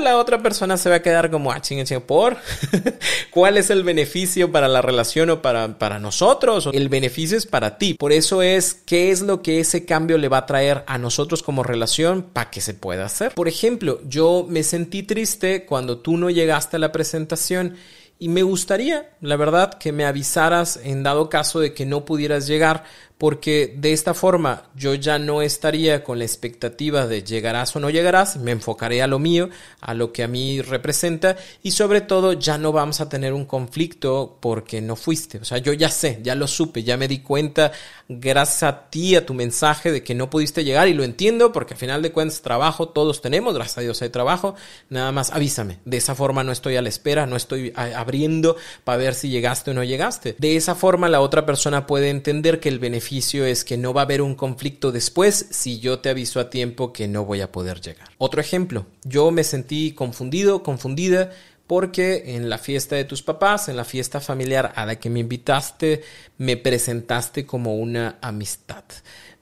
la 0.00 0.16
otra 0.16 0.42
persona 0.42 0.76
se 0.76 0.90
va 0.90 0.96
a 0.96 1.02
quedar 1.02 1.30
como, 1.30 1.52
ah, 1.52 1.60
chingue, 1.60 1.84
chingue, 1.84 2.00
por. 2.00 2.36
¿Cuál 3.30 3.56
es 3.56 3.70
el 3.70 3.82
beneficio 3.82 4.50
para 4.52 4.68
la 4.68 4.82
relación 4.82 5.30
o 5.30 5.42
para, 5.42 5.78
para 5.78 5.98
nosotros? 5.98 6.68
El 6.72 6.88
beneficio 6.88 7.36
es 7.36 7.46
para 7.46 7.78
ti. 7.78 7.94
Por 7.94 8.12
eso 8.12 8.42
es 8.42 8.74
qué 8.74 9.10
es 9.10 9.20
lo 9.20 9.42
que 9.42 9.60
ese 9.60 9.84
cambio 9.84 10.18
le 10.18 10.28
va 10.28 10.38
a 10.38 10.46
traer 10.46 10.84
a 10.86 10.98
nosotros 10.98 11.42
como 11.42 11.62
relación 11.62 12.22
para 12.22 12.50
que 12.50 12.60
se 12.60 12.74
pueda 12.74 13.06
hacer. 13.06 13.32
Por 13.34 13.48
ejemplo, 13.48 14.00
yo 14.06 14.46
me 14.48 14.62
sentí 14.62 15.02
triste 15.02 15.64
cuando 15.64 15.98
tú 15.98 16.16
no 16.16 16.30
llegaste 16.30 16.76
a 16.76 16.80
la 16.80 16.92
presentación 16.92 17.76
y 18.20 18.28
me 18.28 18.42
gustaría, 18.42 19.10
la 19.20 19.36
verdad, 19.36 19.74
que 19.74 19.92
me 19.92 20.04
avisaras 20.04 20.80
en 20.82 21.04
dado 21.04 21.28
caso 21.28 21.60
de 21.60 21.72
que 21.72 21.86
no 21.86 22.04
pudieras 22.04 22.48
llegar 22.48 22.82
porque 23.18 23.74
de 23.76 23.92
esta 23.92 24.14
forma 24.14 24.62
yo 24.76 24.94
ya 24.94 25.18
no 25.18 25.42
estaría 25.42 26.04
con 26.04 26.20
la 26.20 26.24
expectativa 26.24 27.08
de 27.08 27.24
llegarás 27.24 27.74
o 27.74 27.80
no 27.80 27.90
llegarás, 27.90 28.36
me 28.36 28.52
enfocaré 28.52 29.02
a 29.02 29.08
lo 29.08 29.18
mío, 29.18 29.50
a 29.80 29.92
lo 29.92 30.12
que 30.12 30.22
a 30.22 30.28
mí 30.28 30.62
representa 30.62 31.36
y 31.62 31.72
sobre 31.72 32.00
todo 32.00 32.32
ya 32.34 32.58
no 32.58 32.70
vamos 32.70 33.00
a 33.00 33.08
tener 33.08 33.32
un 33.32 33.44
conflicto 33.44 34.38
porque 34.40 34.80
no 34.80 34.94
fuiste, 34.94 35.38
o 35.38 35.44
sea, 35.44 35.58
yo 35.58 35.72
ya 35.72 35.90
sé, 35.90 36.20
ya 36.22 36.36
lo 36.36 36.46
supe, 36.46 36.84
ya 36.84 36.96
me 36.96 37.08
di 37.08 37.18
cuenta 37.18 37.72
gracias 38.08 38.62
a 38.62 38.88
ti, 38.88 39.16
a 39.16 39.26
tu 39.26 39.34
mensaje 39.34 39.90
de 39.90 40.04
que 40.04 40.14
no 40.14 40.30
pudiste 40.30 40.62
llegar 40.62 40.86
y 40.86 40.94
lo 40.94 41.02
entiendo 41.02 41.50
porque 41.50 41.74
al 41.74 41.80
final 41.80 42.02
de 42.02 42.12
cuentas 42.12 42.40
trabajo 42.40 42.88
todos 42.88 43.20
tenemos, 43.20 43.52
gracias 43.52 43.78
a 43.78 43.80
Dios 43.80 44.00
hay 44.00 44.10
trabajo, 44.10 44.54
nada 44.90 45.10
más 45.10 45.30
avísame, 45.30 45.78
de 45.84 45.96
esa 45.96 46.14
forma 46.14 46.44
no 46.44 46.52
estoy 46.52 46.76
a 46.76 46.82
la 46.82 46.88
espera, 46.88 47.26
no 47.26 47.34
estoy 47.34 47.72
abriendo 47.74 48.56
para 48.84 48.98
ver 48.98 49.14
si 49.14 49.28
llegaste 49.28 49.72
o 49.72 49.74
no 49.74 49.82
llegaste, 49.82 50.36
de 50.38 50.54
esa 50.54 50.76
forma 50.76 51.08
la 51.08 51.20
otra 51.20 51.44
persona 51.44 51.84
puede 51.84 52.10
entender 52.10 52.60
que 52.60 52.68
el 52.68 52.78
beneficio 52.78 53.07
es 53.10 53.64
que 53.64 53.76
no 53.76 53.94
va 53.94 54.02
a 54.02 54.04
haber 54.04 54.20
un 54.20 54.34
conflicto 54.34 54.92
después 54.92 55.46
si 55.50 55.80
yo 55.80 56.00
te 56.00 56.10
aviso 56.10 56.40
a 56.40 56.50
tiempo 56.50 56.92
que 56.92 57.08
no 57.08 57.24
voy 57.24 57.40
a 57.40 57.50
poder 57.50 57.80
llegar. 57.80 58.08
Otro 58.18 58.40
ejemplo, 58.40 58.86
yo 59.04 59.30
me 59.30 59.44
sentí 59.44 59.92
confundido, 59.92 60.62
confundida 60.62 61.30
porque 61.66 62.34
en 62.34 62.48
la 62.48 62.58
fiesta 62.58 62.96
de 62.96 63.04
tus 63.04 63.22
papás, 63.22 63.68
en 63.68 63.76
la 63.76 63.84
fiesta 63.84 64.20
familiar 64.20 64.72
a 64.74 64.86
la 64.86 64.96
que 64.96 65.10
me 65.10 65.20
invitaste, 65.20 66.02
me 66.38 66.56
presentaste 66.56 67.44
como 67.44 67.76
una 67.76 68.18
amistad. 68.20 68.84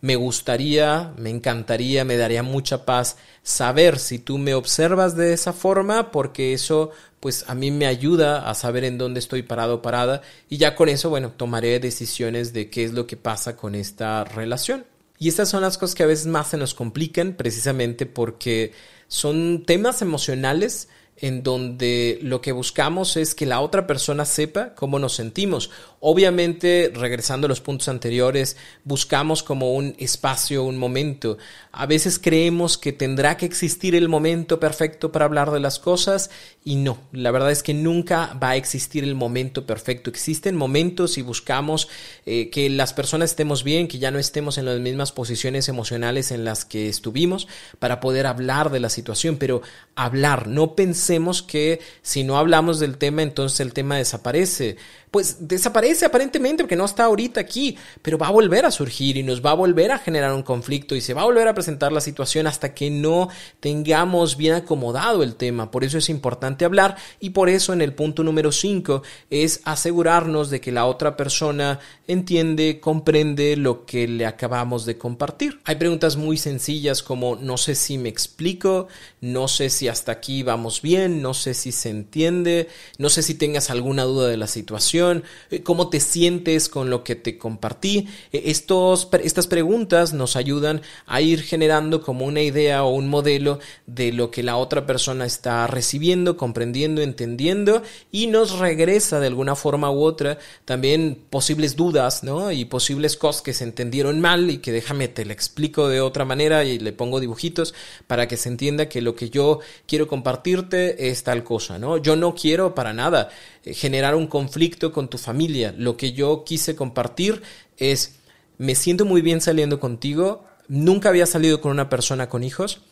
Me 0.01 0.17
gustaría, 0.17 1.13
me 1.17 1.31
encantaría, 1.31 2.05
me 2.05 2.17
daría 2.17 2.43
mucha 2.43 2.85
paz 2.85 3.17
saber 3.43 3.99
si 3.99 4.19
tú 4.19 4.39
me 4.39 4.55
observas 4.55 5.17
de 5.17 5.33
esa 5.33 5.53
forma, 5.53 6.11
porque 6.11 6.53
eso 6.53 6.91
pues 7.21 7.45
a 7.49 7.55
mí 7.55 7.71
me 7.71 7.87
ayuda 7.87 8.49
a 8.49 8.55
saber 8.55 8.85
en 8.85 8.99
dónde 8.99 9.21
estoy 9.21 9.43
parado 9.43 9.83
parada 9.83 10.23
y 10.49 10.59
ya 10.59 10.77
con 10.77 10.89
eso, 10.89 11.11
bueno, 11.11 11.33
tomaré 11.33 11.81
decisiones 11.81 12.53
de 12.53 12.71
qué 12.71 12.85
es 12.85 12.93
lo 12.93 13.07
que 13.07 13.17
pasa 13.17 13.57
con 13.57 13.75
esta 13.75 14.23
relación. 14.25 14.85
Y 15.19 15.29
estas 15.29 15.49
son 15.49 15.63
las 15.63 15.79
cosas 15.79 15.95
que 15.95 16.03
a 16.03 16.07
veces 16.07 16.27
más 16.27 16.49
se 16.49 16.57
nos 16.57 16.75
complican 16.75 17.33
precisamente 17.33 18.07
porque 18.07 18.73
son 19.09 19.65
temas 19.65 20.03
emocionales 20.03 20.89
en 21.19 21.43
donde 21.43 22.19
lo 22.23 22.41
que 22.41 22.53
buscamos 22.53 23.17
es 23.17 23.35
que 23.35 23.47
la 23.47 23.61
otra 23.61 23.87
persona 23.87 24.25
sepa 24.25 24.75
cómo 24.75 24.99
nos 24.99 25.15
sentimos 25.15 25.71
Obviamente, 26.09 26.93
regresando 26.95 27.47
a 27.47 27.49
los 27.49 27.61
puntos 27.61 27.89
anteriores, 27.89 28.57
buscamos 28.85 29.43
como 29.43 29.75
un 29.75 29.97
espacio, 29.99 30.63
un 30.63 30.77
momento. 30.77 31.37
A 31.73 31.87
veces 31.87 32.21
creemos 32.21 32.79
que 32.79 32.93
tendrá 32.93 33.37
que 33.37 33.45
existir 33.47 33.95
el 33.95 34.09
momento 34.09 34.61
perfecto 34.61 35.11
para 35.11 35.25
hablar 35.25 35.51
de 35.51 35.59
las 35.59 35.79
cosas 35.81 36.31
y 36.63 36.77
no, 36.77 36.99
la 37.13 37.31
verdad 37.31 37.51
es 37.51 37.63
que 37.63 37.75
nunca 37.75 38.39
va 38.41 38.51
a 38.51 38.57
existir 38.57 39.05
el 39.05 39.15
momento 39.15 39.67
perfecto. 39.67 40.11
Existen 40.11 40.55
momentos 40.55 41.17
y 41.17 41.23
buscamos 41.23 41.89
eh, 42.27 42.51
que 42.51 42.69
las 42.69 42.93
personas 42.93 43.31
estemos 43.31 43.65
bien, 43.65 43.89
que 43.89 43.99
ya 43.99 44.11
no 44.11 44.19
estemos 44.19 44.59
en 44.59 44.67
las 44.67 44.79
mismas 44.79 45.13
posiciones 45.13 45.69
emocionales 45.69 46.31
en 46.31 46.45
las 46.45 46.65
que 46.65 46.89
estuvimos 46.89 47.49
para 47.79 48.01
poder 48.01 48.27
hablar 48.27 48.71
de 48.71 48.81
la 48.81 48.91
situación, 48.91 49.39
pero 49.39 49.63
hablar, 49.95 50.47
no 50.47 50.77
pensemos 51.07 51.41
que 51.41 51.81
si 52.03 52.25
no 52.25 52.37
hablamos 52.37 52.81
del 52.81 52.99
tema, 52.99 53.23
entonces 53.23 53.61
el 53.61 53.73
tema 53.73 53.97
desaparece 53.97 54.77
pues 55.11 55.49
desaparece 55.49 56.05
aparentemente 56.05 56.63
porque 56.63 56.77
no 56.77 56.85
está 56.85 57.05
ahorita 57.05 57.41
aquí, 57.41 57.77
pero 58.03 58.19
va 58.19 58.29
a 58.29 58.33
volver 58.33 58.67
a 58.67 58.71
surgir 58.71 59.17
y 59.17 59.23
nos 59.23 59.45
va 59.45 59.53
a 59.53 59.55
volver 59.55 59.93
a 59.93 59.99
generar 59.99 60.33
un 60.33 60.43
conflicto 60.43 60.95
y 60.95 61.01
se 61.01 61.15
va 61.15 61.23
a 61.23 61.27
volver 61.27 61.49
a 61.49 61.55
presentar 61.55 61.93
la 61.93 62.01
situación 62.01 62.47
hasta 62.47 62.75
que 62.75 62.91
no 62.91 63.29
tengamos 63.61 64.37
bien 64.37 64.55
acomodado 64.55 65.23
el 65.23 65.37
tema. 65.37 65.71
Por 65.71 65.85
eso 65.85 65.99
es 65.99 66.09
importante 66.09 66.65
hablar 66.65 66.97
y 67.21 67.31
por 67.31 67.49
eso 67.49 67.73
en 67.73 67.83
el 67.83 67.95
punto 67.95 68.23
número 68.25 68.53
5 68.53 69.03
es 69.31 69.61
asegurarnos 69.65 70.51
de 70.51 70.61
que 70.61 70.73
la 70.73 70.87
otra 70.87 71.17
persona 71.17 71.79
entiende, 72.07 72.81
comprende 72.81 73.57
lo 73.57 73.87
que 73.87 74.09
le 74.09 74.27
acabamos 74.27 74.87
de 74.87 74.99
compartir. 74.99 75.61
Hay 75.65 75.77
preguntas 75.77 76.17
muy 76.17 76.37
sencillas 76.37 77.03
como 77.03 77.37
no 77.37 77.57
sé 77.57 77.75
si 77.75 77.99
me 77.99 78.09
explico, 78.09 78.89
no 79.21 79.49
sé 79.49 79.71
si 79.71 79.89
hasta 79.89 80.13
aquí 80.13 80.43
vamos 80.43 80.83
bien, 80.83 81.23
no 81.23 81.35
sé 81.35 81.55
si 81.55 81.73
se 81.73 81.91
entiende, 81.91 82.69
no 82.99 83.09
sé 83.09 83.23
si 83.23 83.35
tengas 83.35 83.71
alguna 83.71 84.05
duda 84.05 84.29
de 84.29 84.37
la 84.37 84.47
situación 84.47 85.06
eh, 85.51 85.63
cómo 85.63 85.89
te 85.89 86.01
sientes 86.01 86.69
con 86.69 86.91
lo 86.91 87.05
que 87.05 87.15
te 87.15 87.39
compartí. 87.39 88.09
Eh, 88.33 88.43
estos, 88.47 89.09
estas 89.23 89.47
preguntas 89.47 90.13
nos 90.13 90.37
ayudan 90.37 90.83
a 91.07 91.21
ir 91.21 91.43
generando 91.43 92.03
como 92.03 92.25
una 92.25 92.43
idea 92.43 92.85
o 92.85 92.91
un 92.91 93.09
modelo 93.09 93.59
de 93.87 94.13
lo 94.13 94.31
que 94.31 94.43
la 94.43 94.57
otra 94.57 94.87
persona 94.87 95.27
está 95.27 95.67
recibiendo, 95.67 96.37
comprendiendo, 96.37 97.03
entendiendo 97.03 97.83
y 98.11 98.27
nos 98.27 98.59
regresa 98.59 99.21
de 99.21 99.27
alguna 99.27 99.57
forma 99.57 99.91
u 99.91 100.03
otra 100.03 100.39
también 100.65 101.19
posibles 101.31 101.77
dudas, 101.77 102.23
¿no? 102.23 102.53
Y 102.53 102.65
posibles 102.65 103.17
cosas 103.17 103.43
que 103.43 103.53
se 103.53 103.65
entendieron 103.65 104.21
mal 104.21 104.51
y 104.51 104.59
que 104.59 104.73
déjame 104.73 105.09
te 105.09 105.25
lo 105.25 105.33
explico 105.33 105.89
de 105.89 106.01
otra 106.01 106.25
manera 106.25 106.65
y 106.65 106.79
le 106.79 106.93
pongo 106.93 107.21
dibujitos 107.21 107.75
para 108.07 108.29
que 108.29 108.37
se 108.37 108.49
entienda 108.49 108.89
que 108.89 109.01
lo 109.01 109.15
que 109.15 109.31
yo 109.31 109.61
quiero 109.87 110.07
compartirte 110.07 111.09
es 111.11 111.23
tal 111.23 111.45
cosa, 111.45 111.79
¿no? 111.79 111.99
Yo 111.99 112.17
no 112.17 112.35
quiero 112.35 112.75
para 112.75 112.93
nada 112.93 113.31
generar 113.75 114.15
un 114.15 114.27
conflicto 114.27 114.93
con 114.93 115.09
tu 115.09 115.19
familia. 115.19 115.75
Lo 115.77 115.97
que 115.97 116.13
yo 116.13 116.45
quise 116.45 116.77
compartir 116.77 117.43
es, 117.77 118.17
me 118.59 118.75
siento 118.75 119.05
muy 119.05 119.23
bien 119.23 119.41
saliendo 119.41 119.81
contigo, 119.81 120.45
nunca 120.69 121.09
había 121.09 121.27
salido 121.27 121.61
con 121.61 121.73
una 121.73 121.89
persona 121.89 122.29
con 122.29 122.45
hijos, 122.45 122.83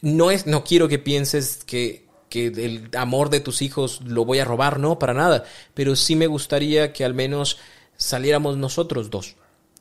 no, 0.00 0.30
es, 0.30 0.46
no 0.46 0.64
quiero 0.64 0.88
que 0.88 0.98
pienses 0.98 1.64
que, 1.64 2.06
que 2.28 2.46
el 2.46 2.88
amor 2.96 3.30
de 3.30 3.40
tus 3.40 3.62
hijos 3.62 4.00
lo 4.02 4.24
voy 4.24 4.38
a 4.38 4.44
robar, 4.44 4.78
no, 4.78 4.98
para 4.98 5.14
nada, 5.14 5.44
pero 5.74 5.96
sí 5.96 6.16
me 6.16 6.26
gustaría 6.26 6.92
que 6.92 7.04
al 7.04 7.14
menos 7.14 7.58
saliéramos 7.96 8.56
nosotros 8.56 9.10
dos. 9.10 9.36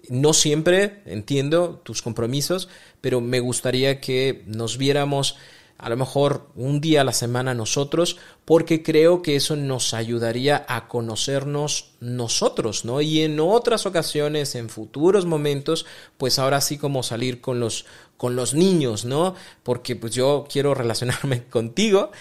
No 0.09 0.33
siempre 0.33 1.01
entiendo 1.05 1.81
tus 1.83 2.01
compromisos, 2.01 2.69
pero 3.01 3.21
me 3.21 3.39
gustaría 3.39 4.01
que 4.01 4.43
nos 4.47 4.77
viéramos 4.77 5.35
a 5.79 5.87
lo 5.87 5.95
mejor 5.95 6.49
un 6.55 6.81
día 6.81 7.01
a 7.01 7.03
la 7.05 7.13
semana 7.13 7.53
nosotros, 7.53 8.17
porque 8.43 8.83
creo 8.83 9.21
que 9.21 9.37
eso 9.37 9.55
nos 9.55 9.93
ayudaría 9.93 10.65
a 10.67 10.89
conocernos 10.89 11.91
nosotros, 12.01 12.83
¿no? 12.83 12.99
Y 12.99 13.21
en 13.21 13.39
otras 13.39 13.85
ocasiones, 13.85 14.55
en 14.55 14.67
futuros 14.69 15.25
momentos, 15.25 15.85
pues 16.17 16.37
ahora 16.37 16.59
sí 16.59 16.77
como 16.77 17.01
salir 17.01 17.39
con 17.39 17.61
los 17.61 17.85
con 18.17 18.35
los 18.35 18.53
niños, 18.53 19.05
¿no? 19.05 19.33
Porque 19.63 19.95
pues 19.95 20.13
yo 20.13 20.45
quiero 20.51 20.73
relacionarme 20.73 21.45
contigo 21.49 22.11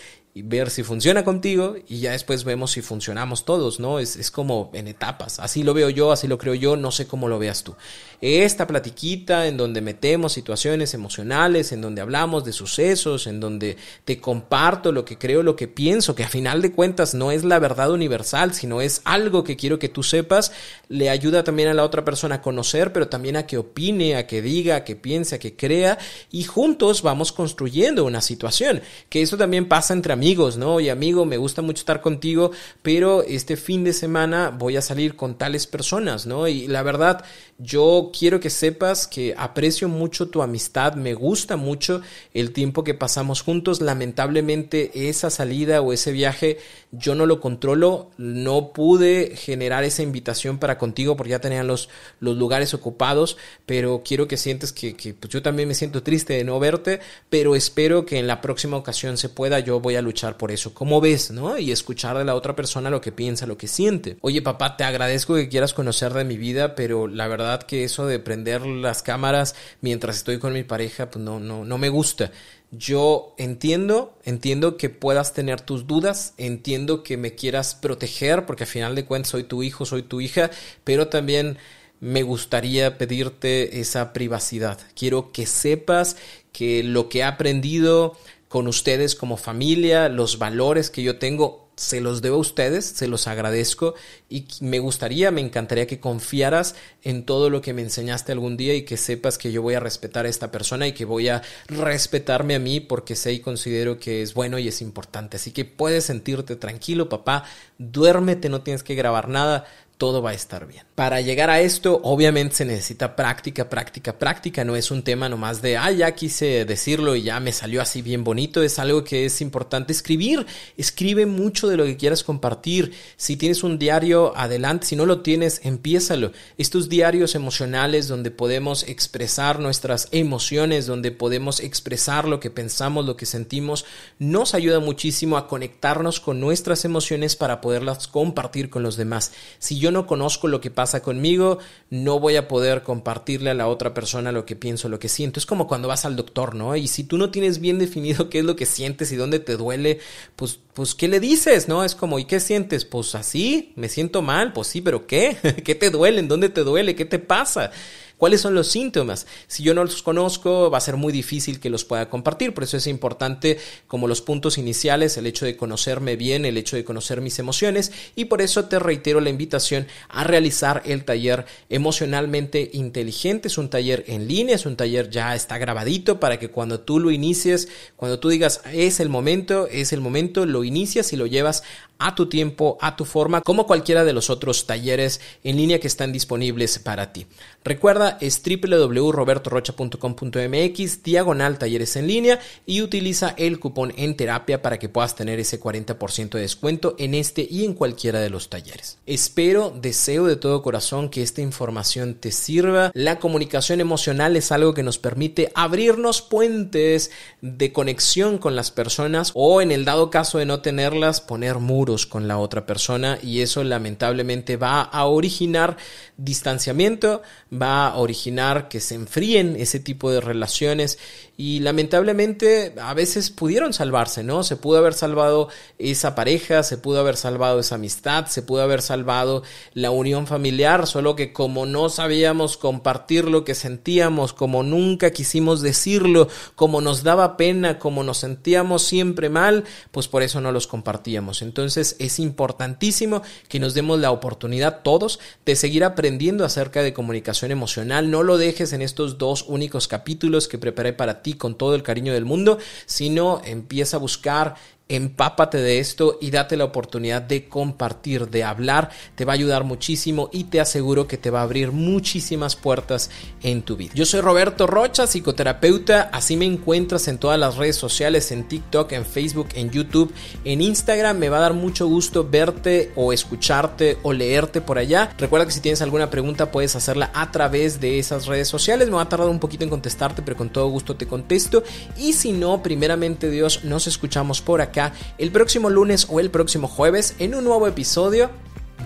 ver 0.42 0.70
si 0.70 0.82
funciona 0.82 1.24
contigo 1.24 1.76
y 1.86 2.00
ya 2.00 2.12
después 2.12 2.44
vemos 2.44 2.72
si 2.72 2.82
funcionamos 2.82 3.44
todos, 3.44 3.80
¿no? 3.80 3.98
Es, 3.98 4.16
es, 4.16 4.30
como 4.30 4.70
en 4.74 4.88
etapas. 4.88 5.40
Así 5.40 5.62
lo 5.62 5.74
veo 5.74 5.90
yo, 5.90 6.12
así 6.12 6.26
lo 6.26 6.38
creo 6.38 6.54
yo, 6.54 6.76
no 6.76 6.90
sé 6.90 7.06
cómo 7.06 7.28
lo 7.28 7.38
veas 7.38 7.64
tú. 7.64 7.74
Esta 8.20 8.66
platiquita 8.66 9.46
en 9.46 9.56
donde 9.56 9.80
metemos 9.80 10.32
situaciones 10.32 10.92
emocionales, 10.94 11.72
en 11.72 11.80
donde 11.80 12.00
hablamos 12.00 12.44
de 12.44 12.52
sucesos, 12.52 13.26
en 13.26 13.40
donde 13.40 13.76
te 14.04 14.20
comparto 14.20 14.92
lo 14.92 15.04
que 15.04 15.18
creo, 15.18 15.42
lo 15.42 15.56
que 15.56 15.68
pienso, 15.68 16.14
que 16.14 16.24
a 16.24 16.28
final 16.28 16.60
de 16.62 16.72
cuentas 16.72 17.14
no 17.14 17.30
es 17.30 17.44
la 17.44 17.58
verdad 17.58 17.92
universal, 17.92 18.54
sino 18.54 18.80
es 18.80 19.02
algo 19.04 19.44
que 19.44 19.56
quiero 19.56 19.78
que 19.78 19.88
tú 19.88 20.02
sepas, 20.02 20.52
le 20.88 21.10
ayuda 21.10 21.44
también 21.44 21.68
a 21.68 21.74
la 21.74 21.84
otra 21.84 22.04
persona 22.04 22.36
a 22.36 22.42
conocer, 22.42 22.92
pero 22.92 23.08
también 23.08 23.36
a 23.36 23.46
que 23.46 23.58
opine, 23.58 24.16
a 24.16 24.26
que 24.26 24.42
diga, 24.42 24.76
a 24.76 24.84
que 24.84 24.96
piense, 24.96 25.36
a 25.36 25.38
que 25.38 25.54
crea 25.56 25.98
y 26.30 26.44
juntos 26.44 27.02
vamos 27.02 27.32
construyendo 27.32 28.04
una 28.04 28.20
situación. 28.20 28.82
Que 29.08 29.22
eso 29.22 29.36
también 29.36 29.68
pasa 29.68 29.94
entre 29.94 30.12
amigos 30.12 30.27
amigos, 30.28 30.58
¿no? 30.58 30.78
Y 30.78 30.90
amigo, 30.90 31.24
me 31.24 31.38
gusta 31.38 31.62
mucho 31.62 31.80
estar 31.80 32.02
contigo, 32.02 32.50
pero 32.82 33.22
este 33.22 33.56
fin 33.56 33.82
de 33.82 33.94
semana 33.94 34.50
voy 34.50 34.76
a 34.76 34.82
salir 34.82 35.16
con 35.16 35.38
tales 35.38 35.66
personas, 35.66 36.26
¿no? 36.26 36.46
Y 36.48 36.66
la 36.66 36.82
verdad, 36.82 37.24
yo 37.56 38.10
quiero 38.16 38.38
que 38.38 38.50
sepas 38.50 39.06
que 39.06 39.34
aprecio 39.38 39.88
mucho 39.88 40.28
tu 40.28 40.42
amistad, 40.42 40.96
me 40.96 41.14
gusta 41.14 41.56
mucho 41.56 42.02
el 42.34 42.52
tiempo 42.52 42.84
que 42.84 42.92
pasamos 42.92 43.40
juntos. 43.40 43.80
Lamentablemente 43.80 45.08
esa 45.08 45.30
salida 45.30 45.80
o 45.80 45.94
ese 45.94 46.12
viaje 46.12 46.58
yo 46.90 47.14
no 47.14 47.26
lo 47.26 47.40
controlo, 47.40 48.10
no 48.16 48.72
pude 48.72 49.34
generar 49.34 49.84
esa 49.84 50.02
invitación 50.02 50.58
para 50.58 50.78
contigo 50.78 51.16
porque 51.16 51.30
ya 51.30 51.40
tenían 51.40 51.66
los, 51.66 51.88
los 52.20 52.36
lugares 52.36 52.74
ocupados, 52.74 53.36
pero 53.66 54.02
quiero 54.04 54.28
que 54.28 54.36
sientes 54.36 54.72
que, 54.72 54.94
que 54.94 55.14
pues 55.14 55.32
yo 55.32 55.42
también 55.42 55.68
me 55.68 55.74
siento 55.74 56.02
triste 56.02 56.34
de 56.34 56.44
no 56.44 56.58
verte, 56.60 57.00
pero 57.28 57.56
espero 57.56 58.06
que 58.06 58.18
en 58.18 58.26
la 58.26 58.40
próxima 58.40 58.76
ocasión 58.76 59.16
se 59.16 59.28
pueda, 59.28 59.60
yo 59.60 59.80
voy 59.80 59.96
a 59.96 60.02
luchar 60.08 60.36
por 60.36 60.50
eso. 60.50 60.74
¿Cómo 60.74 61.00
ves, 61.00 61.30
no? 61.30 61.58
Y 61.58 61.70
escuchar 61.70 62.16
de 62.16 62.24
la 62.24 62.34
otra 62.34 62.56
persona 62.56 62.90
lo 62.90 63.00
que 63.00 63.12
piensa, 63.12 63.46
lo 63.46 63.56
que 63.58 63.68
siente. 63.68 64.16
Oye, 64.22 64.42
papá, 64.42 64.76
te 64.76 64.84
agradezco 64.84 65.34
que 65.34 65.48
quieras 65.48 65.74
conocer 65.74 66.12
de 66.14 66.24
mi 66.24 66.36
vida, 66.36 66.74
pero 66.74 67.06
la 67.06 67.28
verdad 67.28 67.62
que 67.62 67.84
eso 67.84 68.06
de 68.06 68.18
prender 68.18 68.66
las 68.66 69.02
cámaras 69.02 69.54
mientras 69.80 70.16
estoy 70.16 70.38
con 70.38 70.52
mi 70.54 70.64
pareja, 70.64 71.10
pues 71.10 71.24
no, 71.24 71.38
no, 71.40 71.64
no 71.64 71.78
me 71.78 71.90
gusta. 71.90 72.32
Yo 72.70 73.34
entiendo, 73.38 74.18
entiendo 74.24 74.76
que 74.76 74.90
puedas 74.90 75.32
tener 75.32 75.60
tus 75.60 75.86
dudas, 75.86 76.34
entiendo 76.36 77.02
que 77.02 77.16
me 77.16 77.34
quieras 77.34 77.74
proteger, 77.74 78.44
porque 78.44 78.64
al 78.64 78.70
final 78.70 78.94
de 78.94 79.04
cuentas 79.04 79.30
soy 79.30 79.44
tu 79.44 79.62
hijo, 79.62 79.86
soy 79.86 80.02
tu 80.02 80.20
hija, 80.20 80.50
pero 80.84 81.08
también 81.08 81.58
me 82.00 82.22
gustaría 82.22 82.98
pedirte 82.98 83.80
esa 83.80 84.12
privacidad. 84.12 84.78
Quiero 84.94 85.32
que 85.32 85.46
sepas 85.46 86.16
que 86.52 86.82
lo 86.82 87.08
que 87.08 87.20
he 87.20 87.24
aprendido 87.24 88.16
con 88.48 88.66
ustedes 88.66 89.14
como 89.14 89.36
familia, 89.36 90.08
los 90.08 90.38
valores 90.38 90.90
que 90.90 91.02
yo 91.02 91.18
tengo, 91.18 91.68
se 91.78 92.00
los 92.00 92.22
debo 92.22 92.36
a 92.36 92.40
ustedes, 92.40 92.86
se 92.86 93.06
los 93.06 93.28
agradezco 93.28 93.94
y 94.28 94.46
me 94.60 94.80
gustaría, 94.80 95.30
me 95.30 95.40
encantaría 95.40 95.86
que 95.86 96.00
confiaras 96.00 96.74
en 97.02 97.24
todo 97.24 97.50
lo 97.50 97.60
que 97.60 97.72
me 97.72 97.82
enseñaste 97.82 98.32
algún 98.32 98.56
día 98.56 98.74
y 98.74 98.82
que 98.82 98.96
sepas 98.96 99.38
que 99.38 99.52
yo 99.52 99.62
voy 99.62 99.74
a 99.74 99.80
respetar 99.80 100.26
a 100.26 100.28
esta 100.28 100.50
persona 100.50 100.88
y 100.88 100.92
que 100.92 101.04
voy 101.04 101.28
a 101.28 101.42
respetarme 101.68 102.56
a 102.56 102.58
mí 102.58 102.80
porque 102.80 103.14
sé 103.14 103.32
y 103.32 103.40
considero 103.40 103.98
que 104.00 104.22
es 104.22 104.34
bueno 104.34 104.58
y 104.58 104.66
es 104.66 104.82
importante. 104.82 105.36
Así 105.36 105.52
que 105.52 105.64
puedes 105.64 106.04
sentirte 106.04 106.56
tranquilo, 106.56 107.08
papá, 107.08 107.44
duérmete, 107.78 108.48
no 108.48 108.62
tienes 108.62 108.82
que 108.82 108.96
grabar 108.96 109.28
nada, 109.28 109.64
todo 109.98 110.22
va 110.22 110.30
a 110.30 110.34
estar 110.34 110.66
bien. 110.66 110.84
Para 110.94 111.20
llegar 111.20 111.50
a 111.50 111.60
esto, 111.60 112.00
obviamente 112.04 112.54
se 112.54 112.64
necesita 112.64 113.16
práctica, 113.16 113.68
práctica, 113.68 114.16
práctica. 114.16 114.64
No 114.64 114.76
es 114.76 114.92
un 114.92 115.02
tema 115.02 115.28
nomás 115.28 115.60
de, 115.60 115.76
ah, 115.76 115.90
ya 115.90 116.12
quise 116.14 116.64
decirlo 116.64 117.16
y 117.16 117.22
ya 117.22 117.40
me 117.40 117.52
salió 117.52 117.82
así 117.82 118.00
bien 118.00 118.22
bonito. 118.22 118.62
Es 118.62 118.78
algo 118.78 119.02
que 119.02 119.26
es 119.26 119.40
importante 119.40 119.92
escribir. 119.92 120.46
Escribe 120.76 121.26
mucho 121.26 121.68
de 121.68 121.76
lo 121.76 121.84
que 121.84 121.96
quieras 121.96 122.22
compartir. 122.22 122.92
Si 123.16 123.36
tienes 123.36 123.64
un 123.64 123.78
diario, 123.78 124.32
adelante. 124.36 124.86
Si 124.86 124.96
no 124.96 125.04
lo 125.04 125.20
tienes, 125.20 125.60
empiézalo. 125.64 126.32
Estos 126.56 126.88
diarios 126.88 127.34
emocionales 127.34 128.06
donde 128.06 128.30
podemos 128.30 128.84
expresar 128.84 129.58
nuestras 129.58 130.08
emociones, 130.12 130.86
donde 130.86 131.10
podemos 131.10 131.58
expresar 131.58 132.28
lo 132.28 132.38
que 132.38 132.50
pensamos, 132.50 133.04
lo 133.04 133.16
que 133.16 133.26
sentimos, 133.26 133.84
nos 134.20 134.54
ayuda 134.54 134.78
muchísimo 134.78 135.36
a 135.36 135.48
conectarnos 135.48 136.20
con 136.20 136.38
nuestras 136.38 136.84
emociones 136.84 137.34
para 137.34 137.60
poderlas 137.60 138.06
compartir 138.06 138.70
con 138.70 138.84
los 138.84 138.96
demás. 138.96 139.32
Si 139.58 139.78
yo 139.78 139.87
no 139.90 140.06
conozco 140.06 140.48
lo 140.48 140.60
que 140.60 140.70
pasa 140.70 141.02
conmigo, 141.02 141.58
no 141.90 142.20
voy 142.20 142.36
a 142.36 142.48
poder 142.48 142.82
compartirle 142.82 143.50
a 143.50 143.54
la 143.54 143.68
otra 143.68 143.94
persona 143.94 144.32
lo 144.32 144.44
que 144.44 144.56
pienso, 144.56 144.88
lo 144.88 144.98
que 144.98 145.08
siento. 145.08 145.40
Es 145.40 145.46
como 145.46 145.66
cuando 145.66 145.88
vas 145.88 146.04
al 146.04 146.16
doctor, 146.16 146.54
¿no? 146.54 146.76
Y 146.76 146.88
si 146.88 147.04
tú 147.04 147.18
no 147.18 147.30
tienes 147.30 147.60
bien 147.60 147.78
definido 147.78 148.28
qué 148.30 148.40
es 148.40 148.44
lo 148.44 148.56
que 148.56 148.66
sientes 148.66 149.12
y 149.12 149.16
dónde 149.16 149.38
te 149.38 149.56
duele, 149.56 150.00
pues, 150.36 150.58
pues, 150.74 150.94
¿qué 150.94 151.08
le 151.08 151.20
dices, 151.20 151.68
no? 151.68 151.84
Es 151.84 151.94
como, 151.94 152.18
¿y 152.18 152.24
qué 152.24 152.40
sientes? 152.40 152.84
Pues 152.84 153.14
así, 153.14 153.72
me 153.76 153.88
siento 153.88 154.22
mal, 154.22 154.52
pues 154.52 154.68
sí, 154.68 154.80
pero 154.80 155.06
¿qué? 155.06 155.36
¿Qué 155.64 155.74
te 155.74 155.90
duele? 155.90 156.20
¿En 156.20 156.28
dónde 156.28 156.48
te 156.48 156.62
duele? 156.62 156.94
¿Qué 156.94 157.04
te 157.04 157.18
pasa? 157.18 157.70
¿Cuáles 158.18 158.40
son 158.40 158.54
los 158.54 158.66
síntomas? 158.66 159.26
Si 159.46 159.62
yo 159.62 159.74
no 159.74 159.84
los 159.84 160.02
conozco, 160.02 160.70
va 160.70 160.78
a 160.78 160.82
ser 160.82 160.96
muy 160.96 161.12
difícil 161.12 161.60
que 161.60 161.70
los 161.70 161.84
pueda 161.84 162.10
compartir. 162.10 162.52
Por 162.52 162.64
eso 162.64 162.76
es 162.76 162.88
importante, 162.88 163.58
como 163.86 164.08
los 164.08 164.22
puntos 164.22 164.58
iniciales, 164.58 165.16
el 165.16 165.26
hecho 165.26 165.46
de 165.46 165.56
conocerme 165.56 166.16
bien, 166.16 166.44
el 166.44 166.56
hecho 166.56 166.74
de 166.74 166.84
conocer 166.84 167.20
mis 167.20 167.38
emociones. 167.38 167.92
Y 168.16 168.24
por 168.24 168.42
eso 168.42 168.64
te 168.64 168.80
reitero 168.80 169.20
la 169.20 169.30
invitación 169.30 169.86
a 170.08 170.24
realizar 170.24 170.82
el 170.84 171.04
taller 171.04 171.46
emocionalmente 171.68 172.70
inteligente. 172.72 173.46
Es 173.46 173.56
un 173.56 173.70
taller 173.70 174.04
en 174.08 174.26
línea, 174.26 174.56
es 174.56 174.66
un 174.66 174.76
taller 174.76 175.10
ya 175.10 175.36
está 175.36 175.56
grabadito 175.58 176.18
para 176.18 176.40
que 176.40 176.48
cuando 176.48 176.80
tú 176.80 176.98
lo 176.98 177.12
inicies, 177.12 177.68
cuando 177.94 178.18
tú 178.18 178.30
digas 178.30 178.62
es 178.72 178.98
el 178.98 179.10
momento, 179.10 179.68
es 179.68 179.92
el 179.92 180.00
momento, 180.00 180.44
lo 180.44 180.64
inicias 180.64 181.12
y 181.12 181.16
lo 181.16 181.26
llevas 181.26 181.62
a 181.98 182.14
tu 182.14 182.28
tiempo, 182.28 182.78
a 182.80 182.94
tu 182.96 183.04
forma, 183.04 183.40
como 183.40 183.66
cualquiera 183.66 184.04
de 184.04 184.12
los 184.12 184.30
otros 184.30 184.66
talleres 184.66 185.20
en 185.42 185.56
línea 185.56 185.80
que 185.80 185.88
están 185.88 186.12
disponibles 186.12 186.78
para 186.78 187.12
ti. 187.12 187.26
Recuerda, 187.64 188.18
es 188.20 188.40
www.robertorocha.com.mx, 188.42 191.02
diagonal 191.02 191.58
talleres 191.58 191.96
en 191.96 192.06
línea 192.06 192.38
y 192.64 192.82
utiliza 192.82 193.34
el 193.36 193.58
cupón 193.58 193.92
en 193.96 194.16
terapia 194.16 194.62
para 194.62 194.78
que 194.78 194.88
puedas 194.88 195.16
tener 195.16 195.40
ese 195.40 195.60
40% 195.60 196.30
de 196.30 196.40
descuento 196.40 196.94
en 196.98 197.14
este 197.14 197.46
y 197.48 197.64
en 197.64 197.74
cualquiera 197.74 198.20
de 198.20 198.30
los 198.30 198.48
talleres. 198.48 198.98
Espero, 199.06 199.70
deseo 199.70 200.26
de 200.26 200.36
todo 200.36 200.62
corazón 200.62 201.08
que 201.08 201.22
esta 201.22 201.42
información 201.42 202.14
te 202.14 202.30
sirva. 202.30 202.92
La 202.94 203.18
comunicación 203.18 203.80
emocional 203.80 204.36
es 204.36 204.52
algo 204.52 204.72
que 204.72 204.84
nos 204.84 204.98
permite 204.98 205.50
abrirnos 205.54 206.22
puentes 206.22 207.10
de 207.40 207.72
conexión 207.72 208.38
con 208.38 208.54
las 208.54 208.70
personas 208.70 209.32
o 209.34 209.60
en 209.60 209.72
el 209.72 209.84
dado 209.84 210.10
caso 210.10 210.38
de 210.38 210.46
no 210.46 210.60
tenerlas, 210.60 211.20
poner 211.20 211.58
muros 211.58 211.87
con 211.88 212.28
la 212.28 212.38
otra 212.38 212.66
persona 212.66 213.18
y 213.22 213.40
eso 213.40 213.64
lamentablemente 213.64 214.56
va 214.56 214.82
a 214.82 215.06
originar 215.06 215.76
distanciamiento, 216.18 217.22
va 217.50 217.88
a 217.88 217.96
originar 217.96 218.68
que 218.68 218.80
se 218.80 218.94
enfríen 218.94 219.56
ese 219.56 219.80
tipo 219.80 220.10
de 220.10 220.20
relaciones 220.20 220.98
y 221.36 221.60
lamentablemente 221.60 222.74
a 222.82 222.92
veces 222.94 223.30
pudieron 223.30 223.72
salvarse, 223.72 224.24
¿no? 224.24 224.42
Se 224.42 224.56
pudo 224.56 224.78
haber 224.78 224.92
salvado 224.92 225.48
esa 225.78 226.16
pareja, 226.16 226.64
se 226.64 226.76
pudo 226.76 226.98
haber 226.98 227.16
salvado 227.16 227.60
esa 227.60 227.76
amistad, 227.76 228.26
se 228.26 228.42
pudo 228.42 228.62
haber 228.62 228.82
salvado 228.82 229.44
la 229.72 229.92
unión 229.92 230.26
familiar, 230.26 230.88
solo 230.88 231.14
que 231.14 231.32
como 231.32 231.64
no 231.64 231.88
sabíamos 231.88 232.56
compartir 232.56 233.26
lo 233.26 233.44
que 233.44 233.54
sentíamos, 233.54 234.32
como 234.32 234.64
nunca 234.64 235.12
quisimos 235.12 235.62
decirlo, 235.62 236.28
como 236.56 236.80
nos 236.80 237.04
daba 237.04 237.36
pena, 237.36 237.78
como 237.78 238.02
nos 238.02 238.18
sentíamos 238.18 238.82
siempre 238.82 239.28
mal, 239.28 239.62
pues 239.92 240.08
por 240.08 240.24
eso 240.24 240.40
no 240.40 240.50
los 240.50 240.66
compartíamos. 240.66 241.42
Entonces 241.42 241.77
es 241.78 242.18
importantísimo 242.18 243.22
que 243.48 243.60
nos 243.60 243.74
demos 243.74 243.98
la 243.98 244.10
oportunidad 244.10 244.82
todos 244.82 245.20
de 245.44 245.56
seguir 245.56 245.84
aprendiendo 245.84 246.44
acerca 246.44 246.82
de 246.82 246.92
comunicación 246.92 247.50
emocional. 247.50 248.10
No 248.10 248.22
lo 248.22 248.38
dejes 248.38 248.72
en 248.72 248.82
estos 248.82 249.18
dos 249.18 249.44
únicos 249.48 249.88
capítulos 249.88 250.48
que 250.48 250.58
preparé 250.58 250.92
para 250.92 251.22
ti 251.22 251.34
con 251.34 251.56
todo 251.56 251.74
el 251.74 251.82
cariño 251.82 252.12
del 252.12 252.24
mundo, 252.24 252.58
sino 252.86 253.40
empieza 253.44 253.96
a 253.96 254.00
buscar 254.00 254.56
empápate 254.88 255.58
de 255.58 255.78
esto 255.78 256.18
y 256.20 256.30
date 256.30 256.56
la 256.56 256.64
oportunidad 256.64 257.20
de 257.22 257.46
compartir, 257.46 258.28
de 258.28 258.44
hablar, 258.44 258.90
te 259.14 259.24
va 259.24 259.32
a 259.32 259.34
ayudar 259.34 259.64
muchísimo 259.64 260.30
y 260.32 260.44
te 260.44 260.60
aseguro 260.60 261.06
que 261.06 261.18
te 261.18 261.30
va 261.30 261.40
a 261.40 261.42
abrir 261.42 261.72
muchísimas 261.72 262.56
puertas 262.56 263.10
en 263.42 263.62
tu 263.62 263.76
vida. 263.76 263.92
Yo 263.94 264.06
soy 264.06 264.22
Roberto 264.22 264.66
Rocha, 264.66 265.06
psicoterapeuta, 265.06 266.08
así 266.12 266.36
me 266.36 266.46
encuentras 266.46 267.06
en 267.08 267.18
todas 267.18 267.38
las 267.38 267.56
redes 267.56 267.76
sociales, 267.76 268.32
en 268.32 268.48
TikTok, 268.48 268.92
en 268.92 269.04
Facebook, 269.04 269.48
en 269.54 269.70
YouTube, 269.70 270.12
en 270.44 270.62
Instagram, 270.62 271.18
me 271.18 271.28
va 271.28 271.38
a 271.38 271.40
dar 271.40 271.54
mucho 271.54 271.86
gusto 271.86 272.26
verte 272.28 272.92
o 272.96 273.12
escucharte 273.12 273.98
o 274.02 274.12
leerte 274.12 274.60
por 274.62 274.78
allá. 274.78 275.14
Recuerda 275.18 275.44
que 275.44 275.52
si 275.52 275.60
tienes 275.60 275.82
alguna 275.82 276.08
pregunta 276.08 276.50
puedes 276.50 276.74
hacerla 276.76 277.10
a 277.14 277.30
través 277.30 277.80
de 277.80 277.98
esas 277.98 278.26
redes 278.26 278.48
sociales, 278.48 278.88
me 278.88 278.94
va 278.94 279.02
a 279.02 279.08
tardar 279.08 279.28
un 279.28 279.38
poquito 279.38 279.64
en 279.64 279.70
contestarte, 279.70 280.22
pero 280.22 280.36
con 280.36 280.48
todo 280.48 280.68
gusto 280.68 280.96
te 280.96 281.06
contesto. 281.06 281.62
Y 281.98 282.14
si 282.14 282.32
no, 282.32 282.62
primeramente 282.62 283.30
Dios, 283.30 283.64
nos 283.64 283.86
escuchamos 283.86 284.40
por 284.40 284.62
acá 284.62 284.77
el 285.18 285.30
próximo 285.30 285.70
lunes 285.70 286.06
o 286.08 286.20
el 286.20 286.30
próximo 286.30 286.68
jueves 286.68 287.14
en 287.18 287.34
un 287.34 287.44
nuevo 287.44 287.66
episodio 287.66 288.30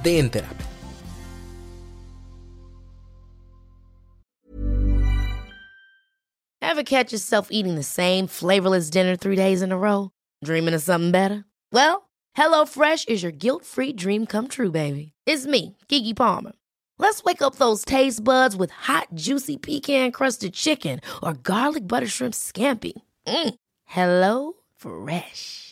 de 0.02 0.18
En 0.18 0.30
Terapia. 0.30 0.66
Ever 6.60 6.84
catch 6.84 7.12
yourself 7.12 7.48
eating 7.50 7.74
the 7.74 7.82
same 7.82 8.26
flavorless 8.26 8.88
dinner 8.88 9.14
three 9.14 9.36
days 9.36 9.60
in 9.60 9.72
a 9.72 9.76
row? 9.76 10.10
Dreaming 10.42 10.74
of 10.74 10.82
something 10.82 11.10
better? 11.10 11.44
Well, 11.70 12.08
HelloFresh 12.36 13.08
is 13.08 13.22
your 13.22 13.32
guilt-free 13.32 13.92
dream 13.92 14.24
come 14.26 14.48
true, 14.48 14.70
baby. 14.70 15.12
It's 15.26 15.46
me, 15.46 15.76
Kiki 15.88 16.14
Palmer. 16.14 16.52
Let's 16.98 17.22
wake 17.24 17.42
up 17.42 17.56
those 17.56 17.84
taste 17.84 18.24
buds 18.24 18.56
with 18.56 18.70
hot, 18.70 19.08
juicy 19.14 19.58
pecan-crusted 19.58 20.54
chicken 20.54 21.00
or 21.22 21.34
garlic 21.34 21.86
butter 21.86 22.06
shrimp 22.06 22.32
scampi. 22.32 22.92
Mm. 23.26 23.54
Hello 23.84 24.54
Fresh. 24.76 25.71